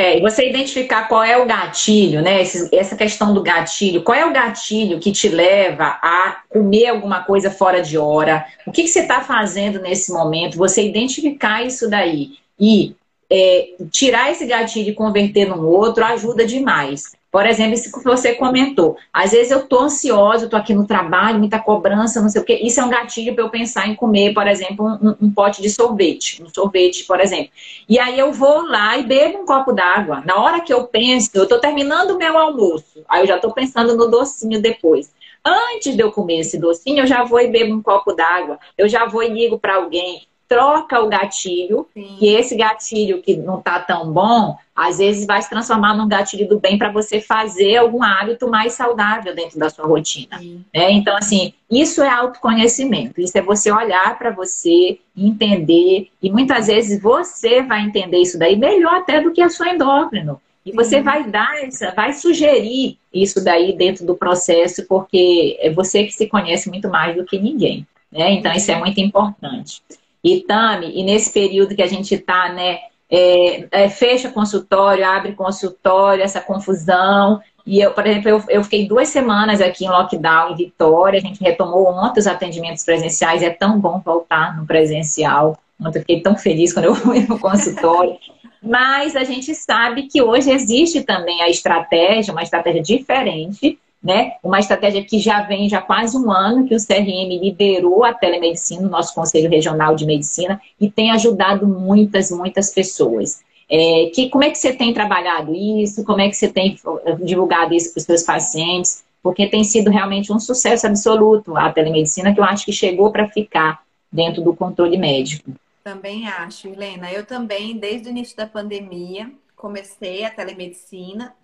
[0.00, 2.40] É, e você identificar qual é o gatilho, né?
[2.40, 4.02] essa questão do gatilho.
[4.02, 8.46] Qual é o gatilho que te leva a comer alguma coisa fora de hora?
[8.66, 10.56] O que, que você está fazendo nesse momento?
[10.56, 12.30] Você identificar isso daí.
[12.58, 12.94] E
[13.28, 17.12] é, tirar esse gatilho e converter num outro ajuda demais.
[17.30, 18.96] Por exemplo, isso que você comentou.
[19.12, 22.44] Às vezes eu tô ansiosa, eu tô aqui no trabalho, muita cobrança, não sei o
[22.44, 22.58] quê.
[22.60, 25.70] Isso é um gatilho para eu pensar em comer, por exemplo, um, um, pote de
[25.70, 26.42] sorvete.
[26.42, 27.50] Um sorvete, por exemplo.
[27.88, 30.22] E aí eu vou lá e bebo um copo d'água.
[30.26, 33.04] Na hora que eu penso, eu tô terminando o meu almoço.
[33.08, 35.12] Aí eu já tô pensando no docinho depois.
[35.44, 38.58] Antes de eu comer esse docinho, eu já vou e bebo um copo d'água.
[38.76, 42.18] Eu já vou e ligo para alguém troca o gatilho, Sim.
[42.20, 46.48] e esse gatilho que não tá tão bom, às vezes vai se transformar num gatilho
[46.48, 50.40] do bem para você fazer algum hábito mais saudável dentro da sua rotina.
[50.74, 50.90] Né?
[50.90, 57.00] Então, assim, isso é autoconhecimento, isso é você olhar para você, entender, e muitas vezes
[57.00, 60.40] você vai entender isso daí melhor até do que a sua endócrino.
[60.66, 66.02] E você vai dar essa, vai sugerir isso daí dentro do processo, porque é você
[66.02, 67.86] que se conhece muito mais do que ninguém.
[68.10, 68.32] Né?
[68.32, 69.80] Então, isso é muito importante.
[70.22, 72.78] E Tami, e nesse período que a gente está, né,
[73.10, 77.40] é, é, fecha consultório, abre consultório, essa confusão.
[77.66, 81.22] E eu, por exemplo, eu, eu, fiquei duas semanas aqui em lockdown em Vitória, a
[81.22, 85.58] gente retomou ontem os atendimentos presenciais, é tão bom voltar no presencial.
[85.80, 88.16] Ontem eu fiquei tão feliz quando eu fui no consultório.
[88.62, 94.32] Mas a gente sabe que hoje existe também a estratégia, uma estratégia diferente, né?
[94.42, 98.86] Uma estratégia que já vem já quase um ano que o CRM liberou a telemedicina,
[98.86, 103.42] o nosso Conselho Regional de Medicina, e tem ajudado muitas, muitas pessoas.
[103.68, 106.02] É, que, como é que você tem trabalhado isso?
[106.04, 106.76] Como é que você tem
[107.22, 109.04] divulgado isso para os seus pacientes?
[109.22, 113.28] Porque tem sido realmente um sucesso absoluto a telemedicina, que eu acho que chegou para
[113.28, 115.52] ficar dentro do controle médico.
[115.84, 117.12] Também acho, Helena.
[117.12, 121.34] Eu também, desde o início da pandemia, comecei a telemedicina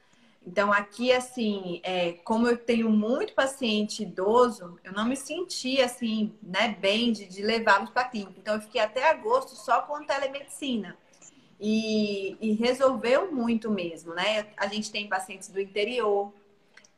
[0.47, 6.33] então, aqui, assim, é, como eu tenho muito paciente idoso, eu não me senti, assim,
[6.41, 8.39] né, bem de, de levá-los para a clínica.
[8.39, 10.97] Então, eu fiquei até agosto só com telemedicina.
[11.59, 14.47] E, e, resolveu muito mesmo, né?
[14.57, 16.33] A gente tem pacientes do interior,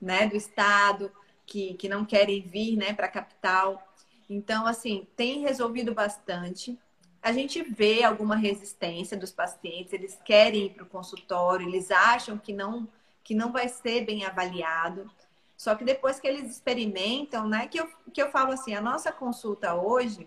[0.01, 1.11] né, do estado,
[1.47, 3.83] que, que não querem vir, né, para a capital.
[4.29, 6.79] Então, assim, tem resolvido bastante.
[7.23, 12.37] A gente vê alguma resistência dos pacientes, eles querem ir para o consultório, eles acham
[12.37, 12.87] que não
[13.29, 15.11] que não vai ser bem avaliado.
[15.55, 19.12] Só que depois que eles experimentam, né, que eu, que eu falo assim, a nossa
[19.12, 20.26] consulta hoje,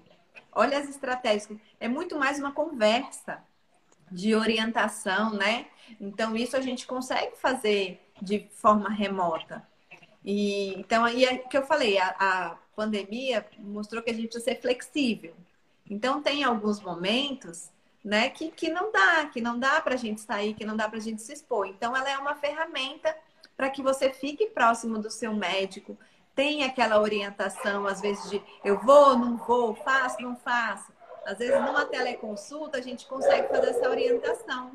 [0.51, 1.49] olha as estratégias,
[1.79, 3.43] é muito mais uma conversa
[4.11, 5.65] de orientação, né?
[5.99, 9.67] Então, isso a gente consegue fazer de forma remota.
[10.23, 14.45] E, então, aí é que eu falei, a, a pandemia mostrou que a gente precisa
[14.45, 15.33] ser flexível.
[15.89, 17.71] Então, tem alguns momentos
[18.03, 18.29] né?
[18.29, 20.97] Que, que não dá, que não dá para a gente sair, que não dá para
[20.97, 21.67] a gente se expor.
[21.67, 23.15] Então, ela é uma ferramenta
[23.55, 25.97] para que você fique próximo do seu médico,
[26.35, 30.91] tenha aquela orientação, às vezes, de eu vou, não vou, faço, não faço.
[31.25, 34.71] Às vezes, numa teleconsulta, a gente consegue fazer essa orientação,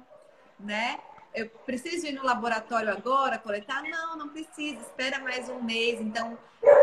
[0.61, 1.01] né?
[1.35, 3.83] Eu preciso ir no laboratório agora, coletar?
[3.83, 6.01] Não, não precisa, espera mais um mês.
[6.01, 6.39] Então,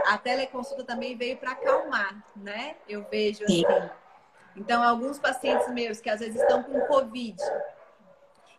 [0.05, 2.75] a teleconsulta também veio para acalmar, né?
[2.87, 3.63] Eu vejo assim.
[4.55, 7.37] Então, alguns pacientes meus que às vezes estão com Covid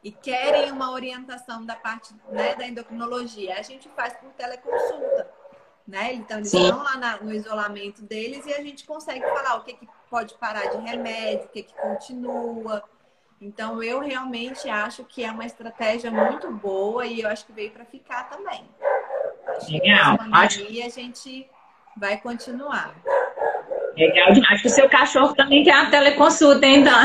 [0.03, 5.31] e querem uma orientação da parte né, da endocrinologia, a gente faz por teleconsulta.
[5.87, 6.15] Né?
[6.15, 6.65] Então, eles Sim.
[6.65, 10.35] estão lá na, no isolamento deles e a gente consegue falar o que, que pode
[10.35, 12.83] parar de remédio, o que, que continua.
[13.41, 17.71] Então, eu realmente acho que é uma estratégia muito boa e eu acho que veio
[17.71, 18.67] para ficar também.
[19.47, 20.19] Acho Legal.
[20.49, 21.51] Que a gente
[21.97, 22.95] vai continuar.
[23.97, 24.61] Legal demais.
[24.61, 26.95] Que o seu cachorro também quer uma teleconsulta, então.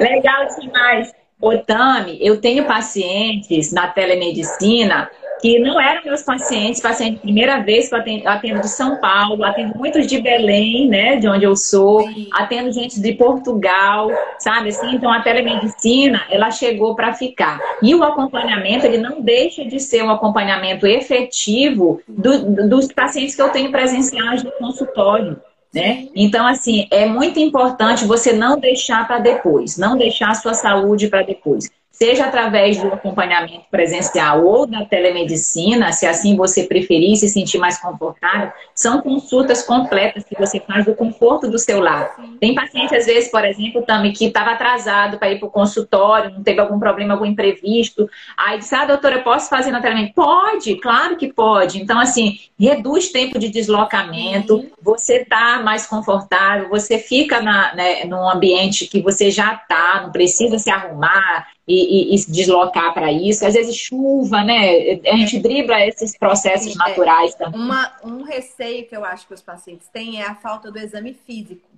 [0.00, 1.12] Legal demais.
[1.40, 5.10] Ô, Tami, eu tenho pacientes na telemedicina
[5.40, 8.96] que não eram meus pacientes, paciente primeira vez que eu atendo, eu atendo de São
[8.96, 12.28] Paulo, atendo muitos de Belém, né, de onde eu sou, Sim.
[12.32, 14.94] atendo gente de Portugal, sabe assim?
[14.94, 17.58] Então a telemedicina, ela chegou para ficar.
[17.82, 23.42] E o acompanhamento, ele não deixa de ser um acompanhamento efetivo do, dos pacientes que
[23.42, 25.40] eu tenho presenciais no consultório.
[25.72, 26.08] Né?
[26.16, 31.06] Então, assim, é muito importante você não deixar para depois, não deixar a sua saúde
[31.06, 31.70] para depois
[32.02, 37.78] seja através do acompanhamento presencial ou da telemedicina, se assim você preferir se sentir mais
[37.78, 42.16] confortável, são consultas completas que você faz do conforto do seu lar.
[42.40, 46.30] Tem paciente, às vezes, por exemplo, também que estava atrasado para ir para o consultório,
[46.30, 48.08] não teve algum problema, algum imprevisto.
[48.34, 50.14] Aí disse, ah, doutora, eu posso fazer na telemedicina?
[50.14, 51.82] Pode, claro que pode.
[51.82, 54.70] Então, assim, reduz tempo de deslocamento, uhum.
[54.80, 60.10] você está mais confortável, você fica na, né, num ambiente que você já está, não
[60.10, 63.46] precisa se arrumar, e, e, e se deslocar para isso.
[63.46, 65.00] Às vezes chuva, né?
[65.06, 66.78] A gente dribla esses processos é.
[66.78, 67.36] naturais é.
[67.36, 67.60] também.
[67.60, 71.14] Uma, um receio que eu acho que os pacientes têm é a falta do exame
[71.14, 71.68] físico.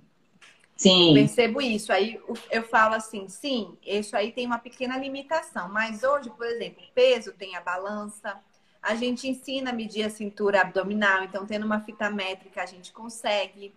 [0.75, 1.13] Sim.
[1.13, 1.93] Percebo isso.
[1.93, 2.19] Aí
[2.49, 5.69] eu falo assim, sim, isso aí tem uma pequena limitação.
[5.69, 8.35] Mas hoje, por exemplo, peso tem a balança.
[8.81, 12.91] A gente ensina a medir a cintura abdominal, então tendo uma fita métrica a gente
[12.91, 13.71] consegue.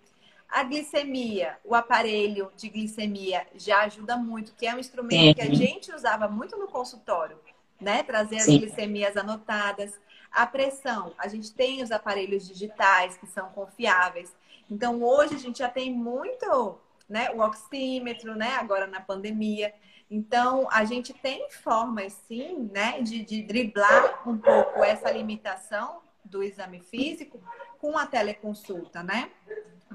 [0.49, 5.35] A glicemia, o aparelho de glicemia já ajuda muito, que é um instrumento sim.
[5.35, 7.39] que a gente usava muito no consultório,
[7.81, 8.03] né?
[8.03, 8.59] Trazer as sim.
[8.59, 9.99] glicemias anotadas.
[10.31, 14.33] A pressão, a gente tem os aparelhos digitais que são confiáveis.
[14.71, 16.79] Então hoje a gente já tem muito
[17.09, 17.31] né?
[17.31, 18.55] O oxímetro, né?
[18.55, 19.73] Agora na pandemia.
[20.11, 26.45] Então, a gente tem formas, sim, né, de, de driblar um pouco essa limitação do
[26.45, 27.41] exame físico
[27.81, 29.31] com a teleconsulta, né?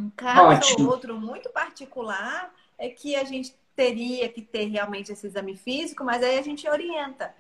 [0.02, 0.86] Um caso Ótimo.
[0.88, 6.04] ou outro muito particular é que a gente teria que ter realmente esse exame físico,
[6.04, 7.34] mas aí a gente orienta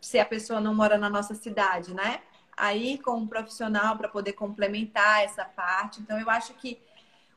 [0.00, 2.20] se a pessoa não mora na nossa cidade, né?
[2.54, 6.00] Aí com um profissional para poder complementar essa parte.
[6.00, 6.78] Então, eu acho que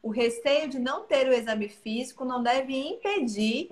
[0.04, 3.70] o receio de não ter o exame físico não deve impedir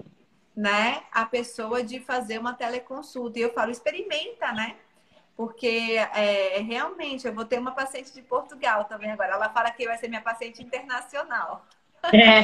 [0.55, 3.37] né, a pessoa de fazer uma teleconsulta.
[3.37, 4.77] E eu falo, experimenta, né?
[5.35, 9.33] Porque é, realmente eu vou ter uma paciente de Portugal também agora.
[9.33, 11.65] Ela fala que vai ser minha paciente internacional.
[12.13, 12.41] É,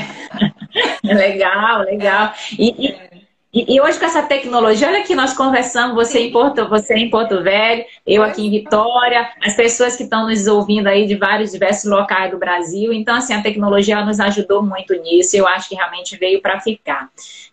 [1.14, 2.34] legal, legal.
[2.58, 3.32] E, é.
[3.54, 7.10] E, e, hoje com essa tecnologia, olha aqui, nós conversamos, você em Porto, você em
[7.10, 11.52] Porto Velho, eu aqui em Vitória, as pessoas que estão nos ouvindo aí de vários
[11.52, 12.94] diversos locais do Brasil.
[12.94, 15.36] Então, assim, a tecnologia nos ajudou muito nisso.
[15.36, 17.10] Eu acho que realmente veio para ficar.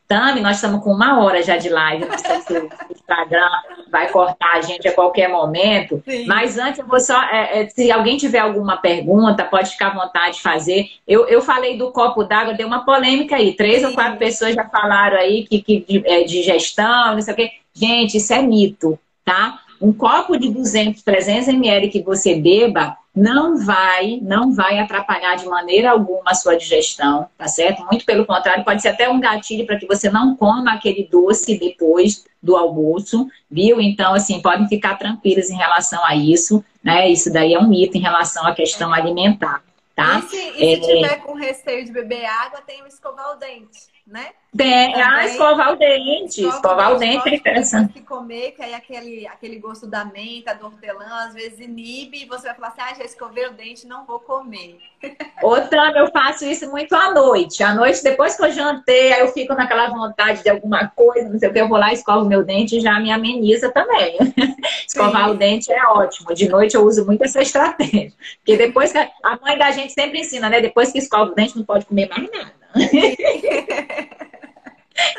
[0.09, 2.07] Tami, nós estamos com uma hora já de live.
[2.07, 3.51] Não sei se o Instagram
[3.91, 6.03] vai cortar a gente a qualquer momento.
[6.09, 6.25] Sim.
[6.25, 7.23] Mas antes, eu vou só.
[7.25, 10.89] É, é, se alguém tiver alguma pergunta, pode ficar à vontade de fazer.
[11.07, 13.55] Eu, eu falei do copo d'água, deu uma polêmica aí.
[13.55, 13.87] Três Sim.
[13.87, 17.37] ou quatro pessoas já falaram aí que, que de, é, de gestão, não sei o
[17.37, 17.51] quê.
[17.75, 19.61] Gente, isso é mito, tá?
[19.81, 25.47] Um copo de 200, 300 ml que você beba não vai, não vai atrapalhar de
[25.47, 27.85] maneira alguma a sua digestão, tá certo?
[27.85, 31.59] Muito pelo contrário, pode ser até um gatilho para que você não coma aquele doce
[31.59, 33.81] depois do almoço, viu?
[33.81, 37.09] Então, assim, podem ficar tranquilos em relação a isso, né?
[37.09, 39.63] Isso daí é um mito em relação à questão alimentar,
[39.97, 40.23] tá?
[40.25, 40.81] E se, e se é...
[40.81, 44.31] tiver com receio de beber água, tem o escovar o dente né?
[44.59, 46.45] Tem, ah, escovar o dente.
[46.45, 47.93] Escovar o dente é interessante.
[47.93, 52.27] que comer, que aí aquele, aquele gosto da menta, do hortelã, às vezes inibe e
[52.27, 54.81] você vai falar assim, ah, já escovei o dente, não vou comer.
[55.41, 57.63] Outra, eu faço isso muito à noite.
[57.63, 61.39] À noite, depois que eu jantei, aí eu fico naquela vontade de alguma coisa, não
[61.39, 64.19] sei o que, eu vou lá, escovo meu dente e já me ameniza também.
[64.89, 65.31] Escovar Sim.
[65.31, 66.35] o dente é ótimo.
[66.35, 68.13] De noite eu uso muito essa estratégia.
[68.39, 68.99] Porque depois que...
[68.99, 70.61] A mãe da gente sempre ensina, né?
[70.61, 72.59] Depois que escova o dente, não pode comer mais nada.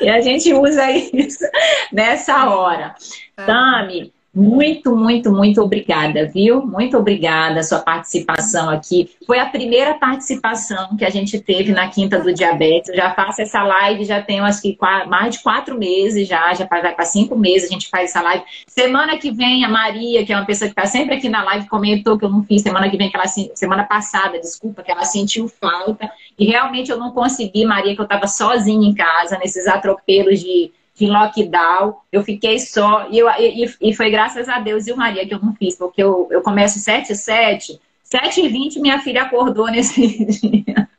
[0.01, 1.43] e a gente usa isso
[1.91, 2.95] nessa hora.
[3.37, 3.45] É.
[3.45, 6.63] Tami, muito, muito, muito obrigada, viu?
[6.65, 9.09] Muito obrigada a sua participação aqui.
[9.25, 12.89] Foi a primeira participação que a gente teve na Quinta do Diabetes.
[12.89, 14.77] Eu já faço essa live, já tenho acho que
[15.07, 18.43] mais de quatro meses já, já vai para cinco meses a gente faz essa live.
[18.67, 21.67] Semana que vem, a Maria, que é uma pessoa que está sempre aqui na live,
[21.67, 25.05] comentou que eu não fiz semana que vem, que ela, semana passada, desculpa, que ela
[25.05, 26.09] sentiu falta.
[26.37, 30.71] E realmente eu não consegui, Maria, que eu estava sozinha em casa, nesses atropelos de
[30.99, 34.97] de lockdown, eu fiquei só, e, eu, e, e, foi graças a Deus e o
[34.97, 38.99] Maria que eu não fiz, porque eu, eu começo 7 7 7 e 20 minha
[38.99, 40.89] filha acordou nesse dia.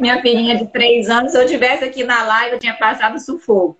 [0.00, 3.78] Minha filhinha de 3 anos, se eu tivesse aqui na live, eu tinha passado sufoco.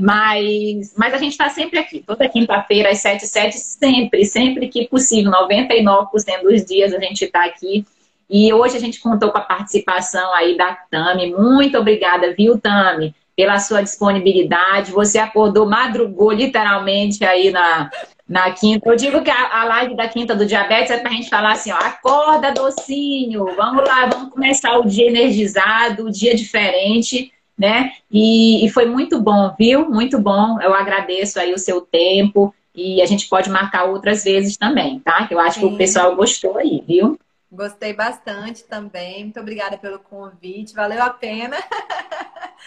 [0.00, 4.88] Mas, mas a gente está sempre aqui, toda quinta-feira, às 7 7 sempre, sempre que
[4.88, 7.84] possível, 99% dos dias a gente está aqui.
[8.30, 11.32] E hoje a gente contou com a participação aí da Tami.
[11.32, 13.14] Muito obrigada, viu, Tami?
[13.38, 14.90] Pela sua disponibilidade.
[14.90, 17.88] Você acordou, madrugou literalmente aí na,
[18.28, 18.88] na quinta.
[18.90, 21.52] Eu digo que a, a live da quinta do diabetes é para a gente falar
[21.52, 27.92] assim: ó, acorda, docinho, vamos lá, vamos começar o dia energizado, o dia diferente, né?
[28.10, 29.88] E, e foi muito bom, viu?
[29.88, 30.60] Muito bom.
[30.60, 35.28] Eu agradeço aí o seu tempo e a gente pode marcar outras vezes também, tá?
[35.30, 35.68] Eu acho Sim.
[35.68, 37.16] que o pessoal gostou aí, viu?
[37.50, 39.22] Gostei bastante também.
[39.22, 40.74] Muito obrigada pelo convite.
[40.74, 41.56] Valeu a pena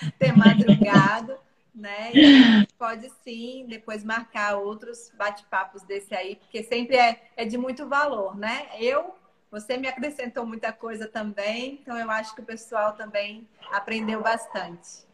[0.20, 1.36] ter madrugado,
[1.74, 2.12] né?
[2.14, 7.88] E pode sim depois marcar outros bate-papos desse aí, porque sempre é, é de muito
[7.88, 8.68] valor, né?
[8.80, 9.16] Eu,
[9.50, 15.10] você me acrescentou muita coisa também, então eu acho que o pessoal também aprendeu bastante.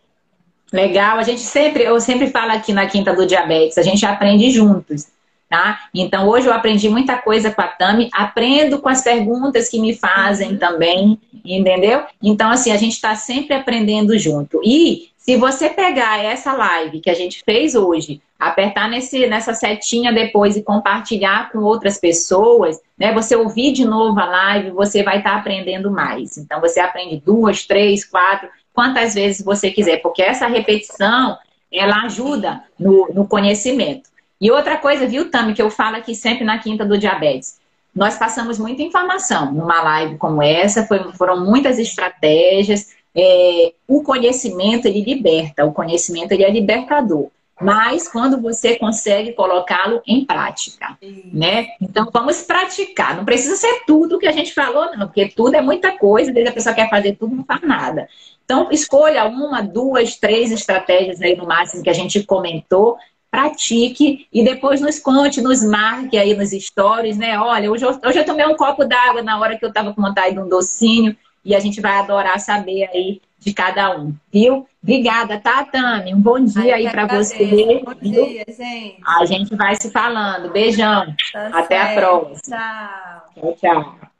[0.71, 4.51] Legal, a gente sempre, eu sempre falo aqui na Quinta do Diabetes, a gente aprende
[4.51, 5.07] juntos
[5.49, 5.79] tá?
[5.93, 9.95] Então, hoje eu aprendi muita coisa com a Tami, aprendo com as perguntas que me
[9.95, 10.57] fazem uhum.
[10.57, 12.03] também, entendeu?
[12.21, 14.59] Então, assim, a gente está sempre aprendendo junto.
[14.63, 20.13] E se você pegar essa live que a gente fez hoje, apertar nesse, nessa setinha
[20.13, 23.13] depois e compartilhar com outras pessoas, né?
[23.13, 26.37] Você ouvir de novo a live, você vai estar tá aprendendo mais.
[26.37, 31.37] Então, você aprende duas, três, quatro, quantas vezes você quiser, porque essa repetição,
[31.71, 34.09] ela ajuda no, no conhecimento.
[34.39, 37.59] E outra coisa, viu, Tami, que eu falo aqui sempre na Quinta do Diabetes.
[37.95, 42.95] Nós passamos muita informação numa live como essa, foi, foram muitas estratégias.
[43.15, 47.29] É, o conhecimento, ele liberta, o conhecimento, ele é libertador
[47.59, 50.97] mas quando você consegue colocá-lo em prática,
[51.33, 51.67] né?
[51.81, 53.17] Então vamos praticar.
[53.17, 56.31] Não precisa ser tudo que a gente falou, não, porque tudo é muita coisa.
[56.31, 58.07] Desde a pessoa quer fazer tudo, não faz nada.
[58.45, 62.97] Então escolha uma, duas, três estratégias aí no máximo que a gente comentou.
[63.29, 67.37] Pratique e depois nos conte, nos marque aí nos stories, né?
[67.39, 70.01] Olha, hoje eu, hoje eu tomei um copo d'água na hora que eu estava com
[70.01, 74.67] vontade de um docinho e a gente vai adorar saber aí de cada um, viu?
[74.81, 76.13] Obrigada, tá, Tami?
[76.13, 77.81] Um bom dia Ai, aí para você.
[77.85, 78.25] Bom viu?
[78.25, 79.01] dia, gente.
[79.05, 80.51] A gente vai se falando.
[80.51, 81.13] Beijão.
[81.31, 81.97] Tá Até certo.
[81.97, 82.57] a próxima.
[82.57, 83.55] Tchau.
[83.55, 84.16] Tchau, tchau.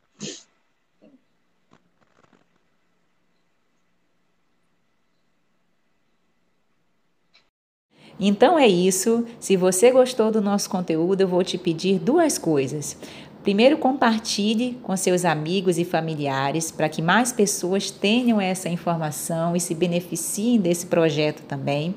[8.20, 9.26] Então é isso.
[9.40, 12.98] Se você gostou do nosso conteúdo, eu vou te pedir duas coisas.
[13.44, 19.60] Primeiro, compartilhe com seus amigos e familiares para que mais pessoas tenham essa informação e
[19.60, 21.96] se beneficiem desse projeto também.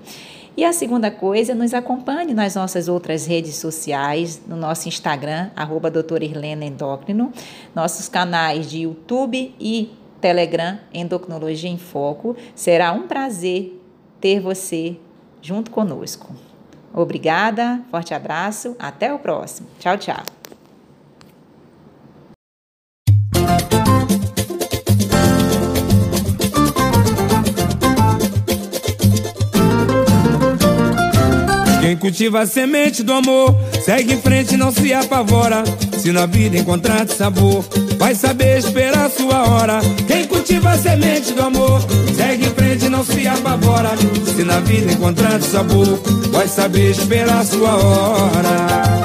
[0.56, 5.90] E a segunda coisa, nos acompanhe nas nossas outras redes sociais, no nosso Instagram, arroba
[6.20, 7.32] Irlena Endócrino,
[7.74, 9.90] nossos canais de YouTube e
[10.20, 12.36] Telegram, Endocrinologia em Foco.
[12.54, 13.80] Será um prazer
[14.20, 14.96] ter você
[15.42, 16.34] junto conosco.
[16.92, 19.68] Obrigada, forte abraço, até o próximo.
[19.78, 20.22] Tchau, tchau.
[31.80, 35.64] Quem cultiva a semente do amor, segue em frente, não se apavora.
[35.98, 37.64] Se na vida encontrar sabor,
[37.98, 39.80] vai saber esperar sua hora.
[40.06, 41.82] Quem cultiva a semente do amor,
[42.16, 43.90] segue em frente, não se apavora.
[44.34, 49.00] Se na vida encontrar sabor, vai saber esperar sua hora.